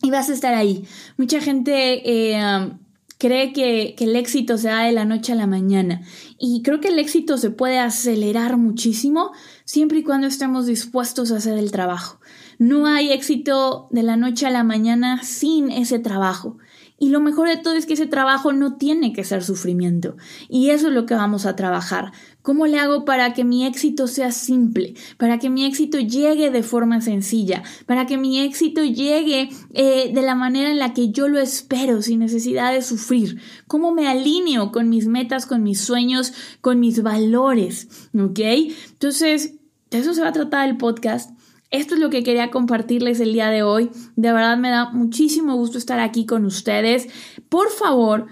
y, 0.03 0.11
vas 0.11 0.29
a 0.29 0.33
estar 0.33 0.53
ahí. 0.53 0.85
Mucha 1.17 1.41
gente... 1.41 2.01
Eh, 2.35 2.71
cree 3.19 3.51
que, 3.51 3.95
que, 3.97 4.05
el 4.05 4.15
éxito 4.15 4.57
se 4.57 4.69
da 4.69 4.83
de 4.83 4.93
la 4.93 5.05
noche 5.05 5.33
a 5.33 5.35
la 5.35 5.45
mañana. 5.45 6.01
Y 6.39 6.63
creo 6.63 6.79
que 6.79 6.87
el 6.87 6.97
éxito 6.97 7.37
se 7.37 7.51
puede 7.51 7.77
acelerar 7.77 8.57
muchísimo 8.57 9.31
siempre 9.69 9.99
y 9.99 10.03
cuando 10.03 10.25
estemos 10.25 10.65
dispuestos 10.65 11.31
a 11.31 11.35
hacer 11.35 11.55
el 11.59 11.71
trabajo. 11.71 12.19
No 12.57 12.87
hay 12.87 13.11
éxito 13.11 13.87
de 13.91 14.01
la 14.01 14.17
noche 14.17 14.47
a 14.47 14.49
la 14.49 14.63
mañana 14.63 15.23
sin 15.23 15.69
ese 15.69 15.99
trabajo. 15.99 16.57
Y 16.97 17.09
lo 17.09 17.21
mejor 17.21 17.47
de 17.47 17.57
todo 17.57 17.75
es 17.75 17.85
que 17.85 17.93
ese 17.93 18.07
trabajo 18.07 18.51
no 18.51 18.77
tiene 18.77 19.13
que 19.13 19.23
ser 19.23 19.43
sufrimiento. 19.43 20.17
Y 20.49 20.71
eso 20.71 20.87
es 20.87 20.93
lo 20.93 21.05
que 21.05 21.13
vamos 21.13 21.45
a 21.45 21.55
trabajar. 21.55 22.11
¿Cómo 22.41 22.65
le 22.65 22.79
hago 22.79 23.05
para 23.05 23.33
que 23.33 23.45
mi 23.45 23.65
éxito 23.65 24.07
sea 24.07 24.31
simple? 24.31 24.95
Para 25.17 25.37
que 25.37 25.49
mi 25.49 25.65
éxito 25.65 25.99
llegue 25.99 26.49
de 26.49 26.63
forma 26.63 26.99
sencilla. 26.99 27.63
Para 27.85 28.07
que 28.07 28.17
mi 28.17 28.39
éxito 28.39 28.83
llegue 28.83 29.49
eh, 29.73 30.11
de 30.11 30.21
la 30.23 30.35
manera 30.35 30.71
en 30.71 30.79
la 30.79 30.93
que 30.93 31.11
yo 31.11 31.27
lo 31.27 31.39
espero, 31.39 32.01
sin 32.01 32.19
necesidad 32.19 32.73
de 32.73 32.81
sufrir. 32.81 33.39
¿Cómo 33.67 33.93
me 33.93 34.07
alineo 34.07 34.71
con 34.71 34.89
mis 34.89 35.05
metas, 35.07 35.45
con 35.45 35.61
mis 35.61 35.79
sueños, 35.79 36.33
con 36.59 36.79
mis 36.79 37.03
valores? 37.03 38.09
¿Ok? 38.13 38.39
Entonces, 38.39 39.58
de 39.91 39.99
eso 39.99 40.13
se 40.13 40.21
va 40.21 40.29
a 40.29 40.33
tratar 40.33 40.67
el 40.67 40.77
podcast. 40.77 41.31
Esto 41.71 41.93
es 41.93 41.99
lo 41.99 42.09
que 42.09 42.23
quería 42.23 42.49
compartirles 42.49 43.19
el 43.19 43.33
día 43.33 43.49
de 43.49 43.63
hoy. 43.63 43.91
De 44.15 44.33
verdad 44.33 44.57
me 44.57 44.69
da 44.69 44.89
muchísimo 44.89 45.55
gusto 45.55 45.77
estar 45.77 45.99
aquí 45.99 46.25
con 46.25 46.45
ustedes. 46.45 47.07
Por 47.47 47.69
favor, 47.69 48.27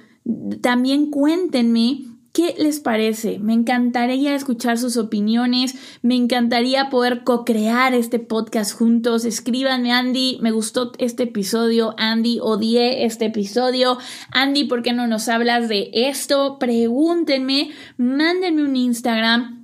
también 0.62 1.12
cuéntenme 1.12 2.08
¿Qué 2.38 2.54
les 2.60 2.80
parece? 2.80 3.39
Me 3.39 3.54
encantaría 3.54 4.36
escuchar 4.36 4.78
sus 4.78 4.96
opiniones, 4.98 5.74
me 6.04 6.13
encantaría 6.13 6.91
poder 6.91 7.24
co-crear 7.24 7.96
este 7.96 8.20
podcast 8.20 8.78
juntos. 8.78 9.26
Escríbanme, 9.26 9.91
Andy, 9.91 10.38
me 10.39 10.52
gustó 10.52 10.91
este 11.00 11.24
episodio, 11.24 11.96
Andy, 11.98 12.38
odié 12.39 13.06
este 13.06 13.26
episodio. 13.26 13.98
Andy, 14.30 14.65
¿por 14.65 14.84
qué 14.84 14.93
no 14.93 15.08
nos 15.08 15.30
hablas 15.30 15.67
de 15.67 15.89
esto? 15.91 16.60
Pregúntenme, 16.60 17.72
mándenme 17.98 18.62
un 18.62 18.76
Instagram 18.76 19.57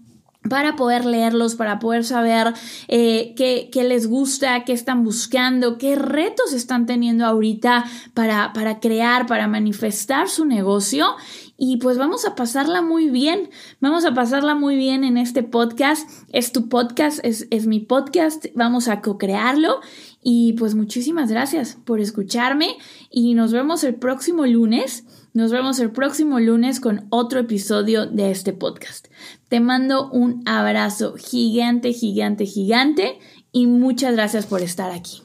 para 0.49 0.75
poder 0.75 1.05
leerlos, 1.05 1.55
para 1.55 1.79
poder 1.79 2.03
saber 2.03 2.53
eh, 2.87 3.33
qué, 3.35 3.69
qué, 3.71 3.83
les 3.83 4.07
gusta, 4.07 4.63
qué 4.65 4.73
están 4.73 5.03
buscando, 5.03 5.77
qué 5.77 5.95
retos 5.95 6.53
están 6.53 6.85
teniendo 6.85 7.25
ahorita 7.25 7.85
para, 8.13 8.53
para 8.53 8.79
crear, 8.79 9.25
para 9.25 9.47
manifestar 9.47 10.29
su 10.29 10.45
negocio. 10.45 11.07
Y 11.55 11.77
pues 11.77 11.97
vamos 11.97 12.25
a 12.25 12.35
pasarla 12.35 12.81
muy 12.81 13.09
bien, 13.09 13.49
vamos 13.79 14.05
a 14.05 14.13
pasarla 14.13 14.55
muy 14.55 14.75
bien 14.75 15.03
en 15.03 15.17
este 15.17 15.43
podcast. 15.43 16.09
Es 16.33 16.51
tu 16.51 16.67
podcast, 16.67 17.19
es, 17.23 17.47
es 17.51 17.67
mi 17.67 17.79
podcast, 17.79 18.47
vamos 18.55 18.87
a 18.87 19.01
co-crearlo. 19.01 19.79
Y 20.21 20.53
pues 20.53 20.75
muchísimas 20.75 21.29
gracias 21.29 21.77
por 21.85 21.99
escucharme 21.99 22.77
y 23.09 23.33
nos 23.33 23.53
vemos 23.53 23.83
el 23.83 23.95
próximo 23.95 24.45
lunes. 24.45 25.05
Nos 25.33 25.51
vemos 25.51 25.79
el 25.79 25.89
próximo 25.89 26.39
lunes 26.39 26.79
con 26.79 27.07
otro 27.09 27.39
episodio 27.39 28.05
de 28.05 28.29
este 28.29 28.53
podcast. 28.53 29.07
Te 29.49 29.59
mando 29.59 30.11
un 30.11 30.43
abrazo 30.45 31.15
gigante, 31.17 31.91
gigante, 31.91 32.45
gigante 32.45 33.17
y 33.51 33.65
muchas 33.65 34.13
gracias 34.13 34.45
por 34.45 34.61
estar 34.61 34.91
aquí. 34.91 35.23